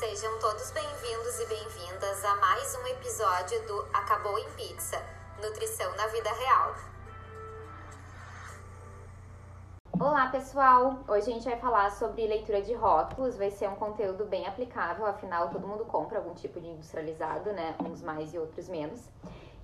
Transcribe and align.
Sejam 0.00 0.38
todos 0.38 0.70
bem-vindos 0.70 1.40
e 1.40 1.46
bem-vindas 1.46 2.24
a 2.24 2.34
mais 2.36 2.74
um 2.74 2.86
episódio 2.86 3.66
do 3.66 3.82
Acabou 3.92 4.38
em 4.38 4.50
Pizza 4.52 4.96
Nutrição 5.42 5.94
na 5.94 6.06
Vida 6.06 6.32
Real. 6.32 6.74
Olá 10.00 10.30
pessoal! 10.30 11.00
Hoje 11.06 11.30
a 11.30 11.34
gente 11.34 11.44
vai 11.44 11.58
falar 11.58 11.90
sobre 11.90 12.26
leitura 12.26 12.62
de 12.62 12.72
rótulos. 12.72 13.36
Vai 13.36 13.50
ser 13.50 13.68
um 13.68 13.74
conteúdo 13.74 14.24
bem 14.24 14.46
aplicável, 14.46 15.04
afinal 15.04 15.50
todo 15.50 15.68
mundo 15.68 15.84
compra 15.84 16.16
algum 16.16 16.32
tipo 16.32 16.58
de 16.58 16.68
industrializado, 16.68 17.52
né? 17.52 17.76
Uns 17.84 18.00
mais 18.00 18.32
e 18.32 18.38
outros 18.38 18.70
menos. 18.70 19.06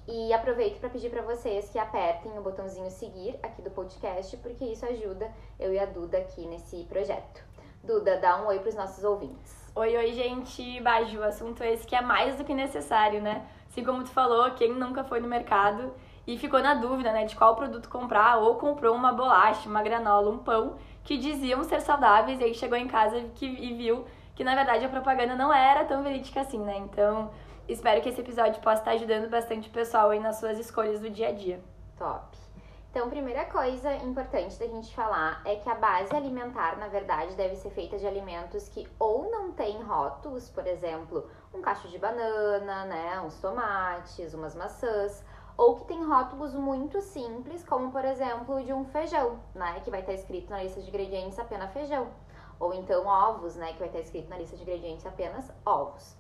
E 0.07 0.35
aproveito 0.35 0.79
para 0.81 0.91
pedir 0.91 1.09
para 1.09 1.23
vocês 1.23 1.71
que 1.71 1.79
apertem 1.79 2.39
o 2.39 2.43
botãozinho 2.43 2.91
seguir 2.91 3.41
aqui 3.43 3.63
do 3.63 3.71
podcast, 3.71 4.37
porque 4.37 4.67
isso 4.67 4.85
ajuda 4.85 5.33
eu 5.59 5.73
e 5.73 5.79
a 5.79 5.87
Duda 5.87 6.19
aqui 6.19 6.47
nesse 6.47 6.85
projeto. 6.85 7.43
Duda, 7.83 8.19
dá 8.19 8.43
um 8.43 8.49
oi 8.49 8.59
para 8.59 8.69
os 8.69 8.75
nossos 8.75 9.03
ouvintes. 9.03 9.66
Oi, 9.79 9.95
oi, 9.95 10.15
gente. 10.15 10.81
Baju, 10.81 11.23
assunto 11.23 11.63
é 11.63 11.75
esse 11.75 11.87
que 11.87 11.95
é 11.95 12.01
mais 12.01 12.37
do 12.37 12.45
que 12.45 12.55
necessário, 12.55 13.21
né? 13.21 13.45
Assim 13.69 13.85
como 13.85 14.03
tu 14.03 14.09
falou, 14.09 14.51
quem 14.53 14.73
nunca 14.73 15.05
foi 15.05 15.21
no 15.21 15.29
mercado 15.29 15.93
e 16.27 16.39
ficou 16.39 16.63
na 16.63 16.73
dúvida, 16.73 17.13
né, 17.13 17.27
de 17.27 17.37
qual 17.37 17.55
produto 17.55 17.91
comprar 17.91 18.39
ou 18.39 18.55
comprou 18.55 18.95
uma 18.95 19.13
bolacha, 19.13 19.69
uma 19.69 19.83
granola, 19.83 20.31
um 20.31 20.39
pão 20.39 20.79
que 21.05 21.19
diziam 21.19 21.63
ser 21.63 21.83
saudáveis 21.83 22.41
e 22.41 22.45
aí 22.45 22.55
chegou 22.55 22.79
em 22.79 22.89
casa 22.89 23.23
e 23.39 23.75
viu 23.75 24.07
que 24.35 24.43
na 24.43 24.55
verdade 24.55 24.87
a 24.87 24.89
propaganda 24.89 25.37
não 25.37 25.53
era 25.53 25.85
tão 25.85 26.03
verídica 26.03 26.41
assim, 26.41 26.59
né? 26.59 26.79
Então, 26.79 27.31
espero 27.69 28.01
que 28.01 28.09
esse 28.09 28.23
episódio 28.23 28.63
possa 28.63 28.81
estar 28.81 28.93
ajudando 28.93 29.29
bastante 29.29 29.69
o 29.69 29.73
pessoal 29.73 30.09
aí 30.09 30.21
nas 30.21 30.37
suas 30.37 30.59
escolhas 30.59 31.01
do 31.01 31.11
dia 31.11 31.29
a 31.29 31.33
dia. 31.33 31.61
Top. 31.99 32.46
Então, 32.97 33.11
primeira 33.11 33.45
coisa 33.45 33.95
importante 33.97 34.59
da 34.59 34.67
gente 34.67 34.95
falar 34.95 35.43
é 35.45 35.57
que 35.57 35.69
a 35.69 35.75
base 35.75 36.17
alimentar, 36.17 36.79
na 36.79 36.89
verdade, 36.89 37.35
deve 37.35 37.55
ser 37.55 37.69
feita 37.69 37.99
de 37.99 38.07
alimentos 38.07 38.71
que 38.71 38.89
ou 38.99 39.31
não 39.31 39.53
tem 39.53 39.83
rótulos, 39.83 40.49
por 40.49 40.67
exemplo, 40.67 41.29
um 41.53 41.61
cacho 41.61 41.89
de 41.89 41.99
banana, 41.99 42.87
né, 42.87 43.21
uns 43.21 43.39
tomates, 43.39 44.33
umas 44.33 44.55
maçãs, 44.55 45.23
ou 45.59 45.77
que 45.77 45.85
tem 45.85 46.03
rótulos 46.07 46.55
muito 46.55 47.03
simples, 47.03 47.63
como 47.63 47.93
por 47.93 48.03
exemplo 48.03 48.65
de 48.65 48.73
um 48.73 48.87
feijão, 48.87 49.41
né, 49.55 49.79
que 49.85 49.91
vai 49.91 50.01
estar 50.01 50.15
escrito 50.15 50.49
na 50.49 50.63
lista 50.63 50.81
de 50.81 50.89
ingredientes 50.89 51.39
apenas 51.39 51.71
feijão, 51.75 52.09
ou 52.59 52.73
então 52.73 53.07
ovos, 53.07 53.57
né, 53.57 53.75
que 53.75 53.79
vai 53.79 53.89
estar 53.89 54.01
escrito 54.01 54.31
na 54.31 54.39
lista 54.39 54.57
de 54.57 54.63
ingredientes 54.63 55.05
apenas 55.05 55.53
ovos. 55.67 56.17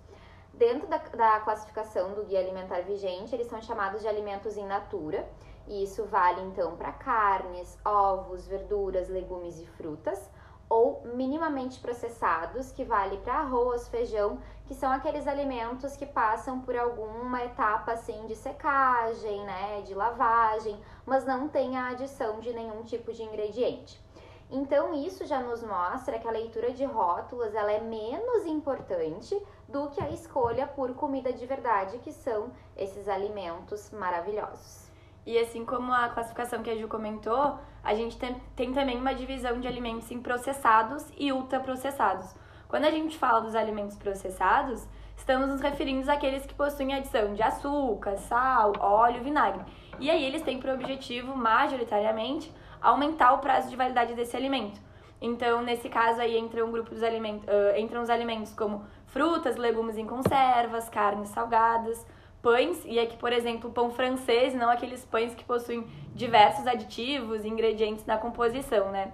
Dentro 0.52 0.86
da, 0.88 0.98
da 0.98 1.40
classificação 1.40 2.12
do 2.12 2.24
Guia 2.24 2.40
Alimentar 2.40 2.82
vigente, 2.82 3.34
eles 3.34 3.46
são 3.46 3.62
chamados 3.62 4.02
de 4.02 4.08
alimentos 4.08 4.58
in 4.58 4.66
natura, 4.66 5.26
e 5.68 5.82
isso 5.82 6.04
vale 6.04 6.40
então 6.42 6.76
para 6.76 6.92
carnes, 6.92 7.78
ovos, 7.84 8.46
verduras, 8.46 9.08
legumes 9.08 9.60
e 9.60 9.66
frutas, 9.66 10.30
ou 10.68 11.02
minimamente 11.14 11.78
processados, 11.80 12.72
que 12.72 12.84
vale 12.84 13.18
para 13.18 13.34
arroz, 13.34 13.88
feijão, 13.88 14.38
que 14.66 14.74
são 14.74 14.90
aqueles 14.90 15.26
alimentos 15.28 15.96
que 15.96 16.06
passam 16.06 16.60
por 16.60 16.76
alguma 16.76 17.44
etapa 17.44 17.92
assim 17.92 18.26
de 18.26 18.34
secagem, 18.34 19.44
né, 19.44 19.82
de 19.82 19.94
lavagem, 19.94 20.80
mas 21.04 21.24
não 21.24 21.48
tem 21.48 21.76
a 21.76 21.90
adição 21.90 22.40
de 22.40 22.52
nenhum 22.52 22.82
tipo 22.82 23.12
de 23.12 23.22
ingrediente. 23.22 24.04
Então 24.50 24.94
isso 24.94 25.24
já 25.26 25.40
nos 25.40 25.62
mostra 25.62 26.18
que 26.18 26.28
a 26.28 26.32
leitura 26.32 26.72
de 26.72 26.84
rótulos 26.84 27.54
ela 27.54 27.72
é 27.72 27.80
menos 27.80 28.46
importante 28.46 29.40
do 29.68 29.88
que 29.90 30.00
a 30.00 30.10
escolha 30.10 30.66
por 30.66 30.94
comida 30.94 31.32
de 31.32 31.44
verdade, 31.46 31.98
que 31.98 32.12
são 32.12 32.52
esses 32.76 33.08
alimentos 33.08 33.90
maravilhosos. 33.90 34.85
E 35.26 35.36
assim 35.38 35.64
como 35.64 35.92
a 35.92 36.08
classificação 36.08 36.62
que 36.62 36.70
a 36.70 36.76
Ju 36.76 36.86
comentou, 36.86 37.58
a 37.82 37.94
gente 37.94 38.16
tem, 38.16 38.40
tem 38.54 38.72
também 38.72 38.96
uma 38.96 39.12
divisão 39.12 39.58
de 39.58 39.66
alimentos 39.66 40.08
em 40.12 40.20
processados 40.20 41.04
e 41.18 41.32
ultraprocessados. 41.32 42.32
Quando 42.68 42.84
a 42.84 42.90
gente 42.90 43.18
fala 43.18 43.40
dos 43.40 43.56
alimentos 43.56 43.96
processados, 43.96 44.86
estamos 45.16 45.48
nos 45.48 45.60
referindo 45.60 46.10
àqueles 46.10 46.46
que 46.46 46.54
possuem 46.54 46.94
adição 46.94 47.34
de 47.34 47.42
açúcar, 47.42 48.16
sal, 48.18 48.72
óleo, 48.78 49.24
vinagre. 49.24 49.64
E 49.98 50.08
aí 50.08 50.24
eles 50.24 50.42
têm 50.42 50.60
por 50.60 50.70
objetivo, 50.70 51.36
majoritariamente, 51.36 52.52
aumentar 52.80 53.32
o 53.32 53.38
prazo 53.38 53.68
de 53.68 53.74
validade 53.76 54.14
desse 54.14 54.36
alimento. 54.36 54.80
Então, 55.20 55.62
nesse 55.62 55.88
caso 55.88 56.20
aí, 56.20 56.36
entra 56.36 56.64
um 56.64 56.70
grupo 56.70 56.90
dos 56.90 57.02
alimentos, 57.02 57.44
uh, 57.48 57.78
entram 57.78 58.02
os 58.02 58.10
alimentos 58.10 58.52
como 58.52 58.84
frutas, 59.06 59.56
legumes 59.56 59.96
em 59.96 60.06
conservas, 60.06 60.88
carnes 60.88 61.30
salgadas, 61.30 62.06
pães, 62.46 62.80
e 62.84 63.00
aqui, 63.00 63.16
por 63.16 63.32
exemplo, 63.32 63.72
pão 63.72 63.90
francês, 63.90 64.54
não 64.54 64.70
aqueles 64.70 65.04
pães 65.04 65.34
que 65.34 65.42
possuem 65.42 65.84
diversos 66.14 66.64
aditivos 66.64 67.44
e 67.44 67.48
ingredientes 67.48 68.06
na 68.06 68.16
composição, 68.18 68.92
né? 68.92 69.10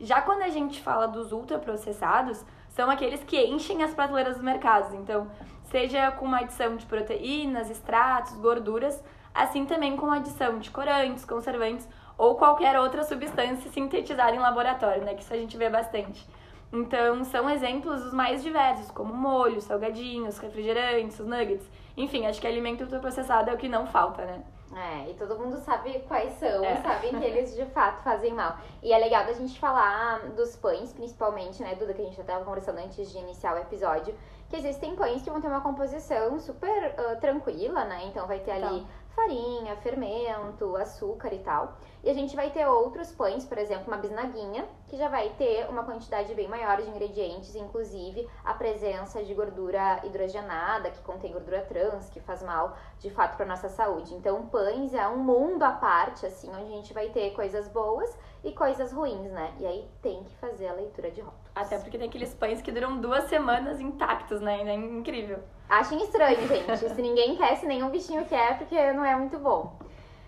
Já 0.00 0.22
quando 0.22 0.42
a 0.42 0.48
gente 0.50 0.80
fala 0.80 1.08
dos 1.08 1.32
ultraprocessados, 1.32 2.44
são 2.68 2.88
aqueles 2.88 3.24
que 3.24 3.44
enchem 3.44 3.82
as 3.82 3.92
prateleiras 3.92 4.34
dos 4.34 4.44
mercados. 4.44 4.94
Então, 4.94 5.28
seja 5.64 6.12
com 6.12 6.26
uma 6.26 6.38
adição 6.38 6.76
de 6.76 6.86
proteínas, 6.86 7.70
extratos, 7.70 8.36
gorduras, 8.36 9.02
assim 9.34 9.66
também 9.66 9.96
com 9.96 10.08
adição 10.12 10.60
de 10.60 10.70
corantes, 10.70 11.24
conservantes 11.24 11.88
ou 12.16 12.36
qualquer 12.36 12.78
outra 12.78 13.02
substância 13.02 13.68
sintetizada 13.68 14.36
em 14.36 14.38
laboratório, 14.38 15.02
né? 15.02 15.14
Que 15.14 15.22
isso 15.22 15.34
a 15.34 15.36
gente 15.36 15.56
vê 15.56 15.68
bastante. 15.68 16.24
Então, 16.72 17.24
são 17.24 17.48
exemplos 17.48 18.04
os 18.04 18.12
mais 18.12 18.42
diversos, 18.42 18.90
como 18.90 19.14
molhos, 19.14 19.64
salgadinhos, 19.64 20.38
refrigerantes, 20.38 21.18
nuggets. 21.20 21.66
Enfim, 21.96 22.26
acho 22.26 22.40
que 22.40 22.46
alimento 22.46 22.82
ultraprocessado 22.82 23.50
é 23.50 23.54
o 23.54 23.56
que 23.56 23.68
não 23.68 23.86
falta, 23.86 24.24
né? 24.24 24.42
É, 24.74 25.10
e 25.10 25.14
todo 25.14 25.38
mundo 25.38 25.56
sabe 25.58 26.00
quais 26.08 26.32
são, 26.34 26.64
é. 26.64 26.76
sabem 26.82 27.16
que 27.16 27.22
eles 27.24 27.54
de 27.54 27.64
fato 27.66 28.02
fazem 28.02 28.32
mal. 28.32 28.58
E 28.82 28.92
é 28.92 28.98
legal 28.98 29.24
da 29.24 29.32
gente 29.32 29.58
falar 29.58 30.18
dos 30.30 30.56
pães, 30.56 30.92
principalmente, 30.92 31.62
né, 31.62 31.74
Duda, 31.76 31.94
que 31.94 32.02
a 32.02 32.04
gente 32.04 32.16
já 32.16 32.22
estava 32.22 32.44
conversando 32.44 32.78
antes 32.78 33.10
de 33.10 33.18
iniciar 33.18 33.54
o 33.54 33.58
episódio, 33.58 34.14
que 34.50 34.56
existem 34.56 34.96
pães 34.96 35.22
que 35.22 35.30
vão 35.30 35.40
ter 35.40 35.48
uma 35.48 35.60
composição 35.60 36.38
super 36.40 36.94
uh, 36.98 37.20
tranquila, 37.20 37.84
né? 37.84 38.06
Então 38.06 38.26
vai 38.26 38.40
ter 38.40 38.52
ali 38.52 38.78
então 38.78 38.86
farinha, 39.16 39.74
fermento, 39.76 40.76
açúcar 40.76 41.32
e 41.32 41.38
tal. 41.38 41.78
E 42.04 42.10
a 42.10 42.14
gente 42.14 42.36
vai 42.36 42.50
ter 42.50 42.66
outros 42.66 43.10
pães, 43.10 43.44
por 43.44 43.56
exemplo, 43.56 43.86
uma 43.88 43.96
bisnaguinha, 43.96 44.68
que 44.86 44.96
já 44.96 45.08
vai 45.08 45.30
ter 45.30 45.68
uma 45.68 45.82
quantidade 45.82 46.32
bem 46.34 46.46
maior 46.46 46.76
de 46.76 46.88
ingredientes, 46.88 47.56
inclusive 47.56 48.28
a 48.44 48.52
presença 48.54 49.24
de 49.24 49.34
gordura 49.34 50.00
hidrogenada, 50.04 50.90
que 50.90 51.02
contém 51.02 51.32
gordura 51.32 51.62
trans, 51.62 52.10
que 52.10 52.20
faz 52.20 52.42
mal 52.42 52.76
de 53.00 53.10
fato 53.10 53.36
para 53.36 53.46
nossa 53.46 53.70
saúde. 53.70 54.14
Então, 54.14 54.46
pães 54.46 54.94
é 54.94 55.08
um 55.08 55.18
mundo 55.18 55.62
à 55.64 55.72
parte, 55.72 56.26
assim, 56.26 56.50
onde 56.50 56.72
a 56.72 56.76
gente 56.76 56.92
vai 56.92 57.08
ter 57.08 57.32
coisas 57.32 57.66
boas 57.68 58.16
e 58.44 58.52
coisas 58.52 58.92
ruins, 58.92 59.32
né? 59.32 59.52
E 59.58 59.66
aí 59.66 59.90
tem 60.02 60.22
que 60.22 60.36
fazer 60.36 60.68
a 60.68 60.74
leitura 60.74 61.10
de 61.10 61.22
rótulos. 61.22 61.50
Até 61.54 61.78
porque 61.78 61.98
tem 61.98 62.06
aqueles 62.06 62.34
pães 62.34 62.60
que 62.60 62.70
duram 62.70 63.00
duas 63.00 63.24
semanas 63.24 63.80
intactos, 63.80 64.40
né? 64.42 64.62
É 64.62 64.74
incrível. 64.74 65.42
Achem 65.68 66.00
estranho, 66.02 66.46
gente. 66.46 66.88
se 66.94 67.02
ninguém 67.02 67.36
quer, 67.36 67.56
se 67.56 67.66
nenhum 67.66 67.90
bichinho 67.90 68.24
quer, 68.26 68.56
porque 68.58 68.92
não 68.92 69.04
é 69.04 69.16
muito 69.16 69.38
bom. 69.38 69.76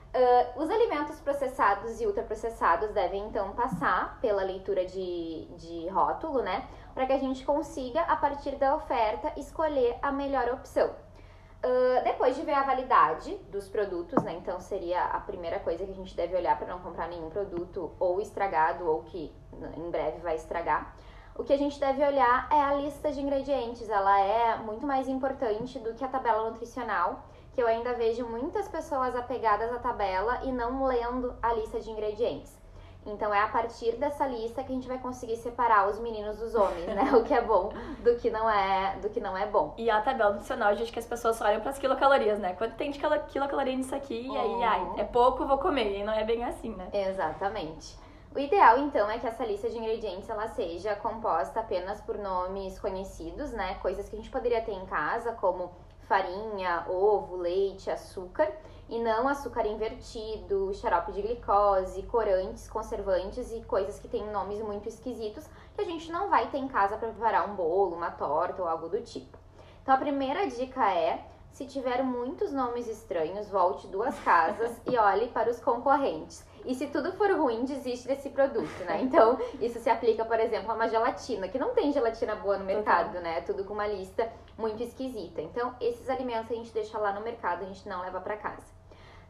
Uh, 0.08 0.62
os 0.62 0.70
alimentos 0.70 1.20
processados 1.20 2.00
e 2.00 2.06
ultraprocessados 2.06 2.90
devem 2.90 3.26
então 3.26 3.52
passar 3.52 4.18
pela 4.20 4.42
leitura 4.42 4.84
de, 4.84 5.44
de 5.56 5.86
rótulo, 5.88 6.42
né? 6.42 6.66
Para 6.94 7.06
que 7.06 7.12
a 7.12 7.18
gente 7.18 7.44
consiga, 7.44 8.00
a 8.02 8.16
partir 8.16 8.56
da 8.56 8.74
oferta, 8.74 9.32
escolher 9.36 9.96
a 10.02 10.10
melhor 10.10 10.48
opção. 10.48 10.88
Uh, 10.88 12.02
depois 12.04 12.36
de 12.36 12.42
ver 12.42 12.54
a 12.54 12.62
validade 12.62 13.34
dos 13.50 13.68
produtos, 13.68 14.22
né? 14.24 14.32
Então 14.32 14.58
seria 14.60 15.04
a 15.04 15.20
primeira 15.20 15.60
coisa 15.60 15.84
que 15.84 15.90
a 15.90 15.94
gente 15.94 16.16
deve 16.16 16.34
olhar 16.34 16.56
para 16.56 16.66
não 16.66 16.80
comprar 16.80 17.06
nenhum 17.06 17.28
produto 17.30 17.92
ou 18.00 18.20
estragado 18.20 18.88
ou 18.88 19.02
que 19.02 19.32
em 19.76 19.90
breve 19.90 20.18
vai 20.18 20.36
estragar. 20.36 20.96
O 21.38 21.44
que 21.44 21.52
a 21.52 21.56
gente 21.56 21.78
deve 21.78 22.04
olhar 22.04 22.48
é 22.50 22.60
a 22.60 22.74
lista 22.74 23.12
de 23.12 23.20
ingredientes. 23.20 23.88
Ela 23.88 24.20
é 24.20 24.56
muito 24.56 24.84
mais 24.84 25.06
importante 25.06 25.78
do 25.78 25.94
que 25.94 26.04
a 26.04 26.08
tabela 26.08 26.50
nutricional, 26.50 27.24
que 27.54 27.62
eu 27.62 27.68
ainda 27.68 27.94
vejo 27.94 28.26
muitas 28.26 28.66
pessoas 28.66 29.14
apegadas 29.14 29.72
à 29.72 29.78
tabela 29.78 30.40
e 30.42 30.50
não 30.50 30.84
lendo 30.84 31.32
a 31.40 31.52
lista 31.52 31.78
de 31.78 31.88
ingredientes. 31.92 32.58
Então 33.06 33.32
é 33.32 33.40
a 33.40 33.46
partir 33.46 33.92
dessa 33.92 34.26
lista 34.26 34.64
que 34.64 34.72
a 34.72 34.74
gente 34.74 34.88
vai 34.88 34.98
conseguir 34.98 35.36
separar 35.36 35.88
os 35.88 36.00
meninos 36.00 36.38
dos 36.38 36.56
homens, 36.56 36.86
né? 36.86 37.08
O 37.14 37.22
que 37.22 37.32
é 37.32 37.40
bom 37.40 37.72
do 38.02 38.16
que 38.16 38.30
não 38.30 38.50
é, 38.50 38.96
do 39.00 39.08
que 39.08 39.20
não 39.20 39.38
é 39.38 39.46
bom. 39.46 39.74
E 39.78 39.88
a 39.88 40.00
tabela 40.00 40.32
nutricional, 40.32 40.74
gente, 40.74 40.90
que 40.90 40.98
as 40.98 41.06
pessoas 41.06 41.40
olham 41.40 41.60
para 41.60 41.70
as 41.70 41.78
quilocalorias, 41.78 42.40
né? 42.40 42.54
Quanto 42.54 42.74
tem 42.74 42.90
de 42.90 42.98
quilocaloria 42.98 43.76
nisso 43.76 43.94
aqui? 43.94 44.26
E 44.26 44.36
aí, 44.36 44.62
ai, 44.64 44.80
uhum. 44.80 44.98
é 44.98 45.04
pouco, 45.04 45.46
vou 45.46 45.58
comer. 45.58 46.00
E 46.00 46.02
não 46.02 46.12
é 46.12 46.24
bem 46.24 46.42
assim, 46.42 46.74
né? 46.74 46.88
Exatamente. 46.92 48.07
O 48.34 48.38
ideal, 48.38 48.78
então, 48.78 49.10
é 49.10 49.18
que 49.18 49.26
essa 49.26 49.44
lista 49.44 49.70
de 49.70 49.78
ingredientes 49.78 50.28
ela 50.28 50.48
seja 50.48 50.94
composta 50.94 51.60
apenas 51.60 52.00
por 52.00 52.18
nomes 52.18 52.78
conhecidos, 52.78 53.52
né? 53.52 53.74
Coisas 53.76 54.08
que 54.08 54.16
a 54.16 54.18
gente 54.18 54.30
poderia 54.30 54.62
ter 54.62 54.72
em 54.72 54.84
casa, 54.86 55.32
como 55.32 55.72
farinha, 56.06 56.86
ovo, 56.88 57.36
leite, 57.36 57.90
açúcar, 57.90 58.52
e 58.88 58.98
não 58.98 59.28
açúcar 59.28 59.66
invertido, 59.66 60.72
xarope 60.74 61.12
de 61.12 61.22
glicose, 61.22 62.02
corantes, 62.04 62.68
conservantes 62.68 63.52
e 63.52 63.60
coisas 63.62 63.98
que 63.98 64.08
têm 64.08 64.30
nomes 64.30 64.60
muito 64.62 64.88
esquisitos 64.88 65.46
que 65.74 65.82
a 65.82 65.84
gente 65.84 66.10
não 66.10 66.30
vai 66.30 66.50
ter 66.50 66.58
em 66.58 66.68
casa 66.68 66.96
para 66.96 67.08
preparar 67.08 67.48
um 67.48 67.54
bolo, 67.54 67.96
uma 67.96 68.10
torta 68.10 68.62
ou 68.62 68.68
algo 68.68 68.88
do 68.88 69.02
tipo. 69.02 69.36
Então 69.82 69.94
a 69.94 69.98
primeira 69.98 70.46
dica 70.48 70.90
é 70.90 71.24
se 71.52 71.66
tiver 71.66 72.02
muitos 72.02 72.52
nomes 72.52 72.88
estranhos, 72.88 73.48
volte 73.48 73.86
duas 73.88 74.18
casas 74.20 74.80
e 74.86 74.96
olhe 74.96 75.28
para 75.28 75.50
os 75.50 75.60
concorrentes. 75.60 76.46
E 76.64 76.74
se 76.74 76.86
tudo 76.88 77.12
for 77.12 77.30
ruim, 77.30 77.64
desiste 77.64 78.06
desse 78.06 78.30
produto, 78.30 78.84
né? 78.84 79.00
Então, 79.02 79.38
isso 79.60 79.78
se 79.78 79.88
aplica, 79.88 80.24
por 80.24 80.38
exemplo, 80.38 80.70
a 80.70 80.74
uma 80.74 80.88
gelatina, 80.88 81.48
que 81.48 81.58
não 81.58 81.74
tem 81.74 81.92
gelatina 81.92 82.36
boa 82.36 82.58
no 82.58 82.64
mercado, 82.64 83.08
Total. 83.08 83.22
né? 83.22 83.40
Tudo 83.42 83.64
com 83.64 83.74
uma 83.74 83.86
lista 83.86 84.30
muito 84.56 84.82
esquisita. 84.82 85.40
Então, 85.40 85.74
esses 85.80 86.08
alimentos 86.08 86.50
a 86.50 86.54
gente 86.54 86.72
deixa 86.72 86.98
lá 86.98 87.12
no 87.12 87.20
mercado, 87.20 87.62
a 87.62 87.66
gente 87.66 87.88
não 87.88 88.00
leva 88.00 88.20
para 88.20 88.36
casa. 88.36 88.66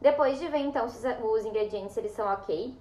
Depois 0.01 0.39
de 0.39 0.47
ver, 0.49 0.59
então, 0.59 0.89
se 0.89 1.07
os 1.23 1.45
ingredientes 1.45 1.97
eles 1.97 2.13
são 2.13 2.27
ok, 2.33 2.77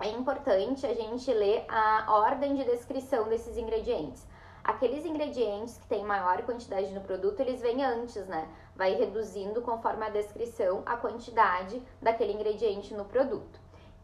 é 0.00 0.08
importante 0.08 0.86
a 0.86 0.94
gente 0.94 1.32
ler 1.32 1.64
a 1.68 2.06
ordem 2.08 2.54
de 2.54 2.64
descrição 2.64 3.28
desses 3.28 3.56
ingredientes. 3.58 4.26
Aqueles 4.64 5.04
ingredientes 5.04 5.76
que 5.76 5.86
têm 5.86 6.02
maior 6.04 6.42
quantidade 6.42 6.90
no 6.92 7.02
produto, 7.02 7.40
eles 7.40 7.60
vêm 7.60 7.84
antes, 7.84 8.26
né? 8.26 8.48
Vai 8.74 8.94
reduzindo 8.94 9.60
conforme 9.60 10.06
a 10.06 10.08
descrição 10.08 10.82
a 10.86 10.96
quantidade 10.96 11.82
daquele 12.00 12.32
ingrediente 12.32 12.94
no 12.94 13.04
produto. 13.04 13.59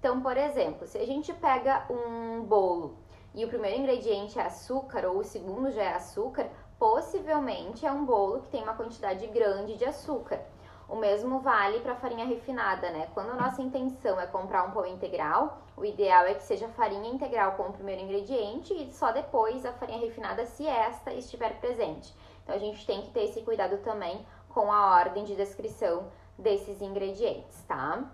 Então, 0.06 0.20
por 0.20 0.36
exemplo, 0.36 0.86
se 0.86 0.98
a 0.98 1.04
gente 1.04 1.32
pega 1.32 1.84
um 1.90 2.44
bolo 2.44 2.96
e 3.34 3.44
o 3.44 3.48
primeiro 3.48 3.76
ingrediente 3.76 4.38
é 4.38 4.42
açúcar 4.42 5.04
ou 5.04 5.18
o 5.18 5.24
segundo 5.24 5.68
já 5.72 5.82
é 5.82 5.94
açúcar, 5.94 6.48
possivelmente 6.78 7.84
é 7.84 7.90
um 7.90 8.04
bolo 8.04 8.40
que 8.42 8.48
tem 8.48 8.62
uma 8.62 8.76
quantidade 8.76 9.26
grande 9.26 9.76
de 9.76 9.84
açúcar. 9.84 10.40
O 10.88 10.94
mesmo 10.94 11.40
vale 11.40 11.80
para 11.80 11.96
farinha 11.96 12.24
refinada, 12.24 12.88
né? 12.90 13.08
Quando 13.14 13.30
a 13.30 13.34
nossa 13.34 13.60
intenção 13.60 14.20
é 14.20 14.28
comprar 14.28 14.62
um 14.62 14.70
pão 14.70 14.86
integral, 14.86 15.58
o 15.76 15.84
ideal 15.84 16.24
é 16.24 16.34
que 16.34 16.44
seja 16.44 16.68
farinha 16.68 17.10
integral 17.10 17.56
como 17.56 17.72
primeiro 17.72 18.02
ingrediente 18.02 18.72
e 18.74 18.92
só 18.92 19.10
depois 19.10 19.66
a 19.66 19.72
farinha 19.72 19.98
refinada 19.98 20.46
se 20.46 20.68
esta 20.68 21.12
estiver 21.12 21.58
presente. 21.58 22.14
Então 22.44 22.54
a 22.54 22.58
gente 22.58 22.86
tem 22.86 23.02
que 23.02 23.10
ter 23.10 23.24
esse 23.24 23.42
cuidado 23.42 23.78
também 23.78 24.24
com 24.50 24.70
a 24.70 24.94
ordem 25.00 25.24
de 25.24 25.34
descrição 25.34 26.06
desses 26.38 26.80
ingredientes, 26.80 27.60
tá? 27.64 28.04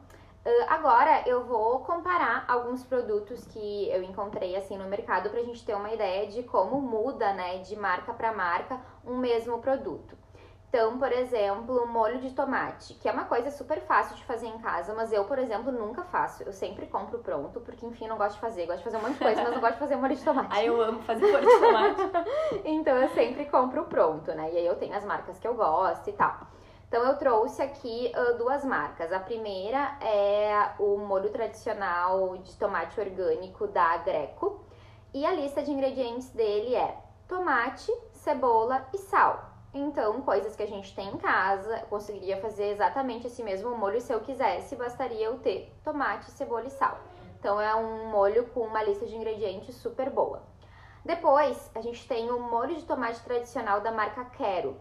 Uh, 0.44 0.66
agora 0.68 1.22
eu 1.26 1.44
vou 1.44 1.80
comparar 1.80 2.44
alguns 2.48 2.82
produtos 2.84 3.44
que 3.46 3.88
eu 3.90 4.02
encontrei 4.02 4.56
assim 4.56 4.76
no 4.76 4.86
mercado 4.86 5.30
para 5.30 5.38
a 5.38 5.44
gente 5.44 5.64
ter 5.64 5.74
uma 5.74 5.92
ideia 5.92 6.26
de 6.26 6.42
como 6.42 6.80
muda, 6.80 7.32
né, 7.32 7.58
de 7.58 7.76
marca 7.76 8.12
para 8.12 8.32
marca 8.32 8.80
um 9.04 9.16
mesmo 9.16 9.58
produto. 9.60 10.16
Então, 10.68 10.98
por 10.98 11.12
exemplo, 11.12 11.86
molho 11.86 12.18
de 12.18 12.30
tomate, 12.30 12.94
que 12.94 13.06
é 13.06 13.12
uma 13.12 13.26
coisa 13.26 13.50
super 13.50 13.78
fácil 13.82 14.16
de 14.16 14.24
fazer 14.24 14.46
em 14.46 14.58
casa, 14.58 14.94
mas 14.94 15.12
eu, 15.12 15.22
por 15.26 15.38
exemplo, 15.38 15.70
nunca 15.70 16.02
faço. 16.04 16.42
Eu 16.44 16.52
sempre 16.52 16.86
compro 16.86 17.18
pronto, 17.18 17.60
porque 17.60 17.84
enfim, 17.84 18.08
não 18.08 18.16
gosto 18.16 18.36
de 18.36 18.40
fazer. 18.40 18.64
Gosto 18.64 18.78
de 18.78 18.84
fazer 18.84 18.96
um 18.96 19.02
monte 19.02 19.12
de 19.12 19.18
coisa, 19.18 19.42
mas 19.42 19.52
não 19.52 19.60
gosto 19.60 19.74
de 19.74 19.78
fazer 19.78 19.96
molho 19.96 20.16
de 20.16 20.24
tomate. 20.24 20.48
Aí 20.50 20.66
eu 20.66 20.80
amo 20.80 21.02
fazer 21.02 21.30
molho 21.30 21.46
de 21.46 21.60
tomate. 21.60 22.00
então 22.64 22.96
eu 22.96 23.08
sempre 23.10 23.44
compro 23.44 23.84
pronto, 23.84 24.32
né? 24.32 24.50
E 24.50 24.56
aí 24.56 24.66
eu 24.66 24.76
tenho 24.76 24.96
as 24.96 25.04
marcas 25.04 25.38
que 25.38 25.46
eu 25.46 25.52
gosto 25.54 26.08
e 26.08 26.12
tal. 26.14 26.40
Então 26.92 27.06
eu 27.06 27.16
trouxe 27.16 27.62
aqui 27.62 28.12
uh, 28.14 28.36
duas 28.36 28.62
marcas. 28.66 29.10
A 29.14 29.18
primeira 29.18 29.96
é 30.02 30.72
o 30.78 30.98
molho 30.98 31.30
tradicional 31.30 32.36
de 32.36 32.54
tomate 32.58 33.00
orgânico 33.00 33.66
da 33.66 33.96
Greco. 33.96 34.62
E 35.14 35.24
a 35.24 35.32
lista 35.32 35.62
de 35.62 35.70
ingredientes 35.70 36.28
dele 36.32 36.74
é 36.74 36.94
tomate, 37.26 37.90
cebola 38.12 38.86
e 38.92 38.98
sal. 38.98 39.52
Então, 39.72 40.20
coisas 40.20 40.54
que 40.54 40.62
a 40.62 40.66
gente 40.66 40.94
tem 40.94 41.08
em 41.08 41.16
casa, 41.16 41.78
eu 41.78 41.86
conseguiria 41.86 42.36
fazer 42.42 42.66
exatamente 42.66 43.26
esse 43.26 43.42
mesmo 43.42 43.74
molho 43.74 43.98
se 43.98 44.12
eu 44.12 44.20
quisesse, 44.20 44.76
bastaria 44.76 45.24
eu 45.24 45.38
ter 45.38 45.72
tomate, 45.82 46.30
cebola 46.30 46.66
e 46.66 46.70
sal. 46.70 46.98
Então, 47.40 47.58
é 47.58 47.74
um 47.74 48.10
molho 48.10 48.48
com 48.48 48.60
uma 48.60 48.82
lista 48.82 49.06
de 49.06 49.16
ingredientes 49.16 49.76
super 49.76 50.10
boa. 50.10 50.42
Depois, 51.02 51.70
a 51.74 51.80
gente 51.80 52.06
tem 52.06 52.30
o 52.30 52.38
molho 52.38 52.76
de 52.76 52.84
tomate 52.84 53.22
tradicional 53.22 53.80
da 53.80 53.90
marca 53.90 54.26
Quero. 54.26 54.78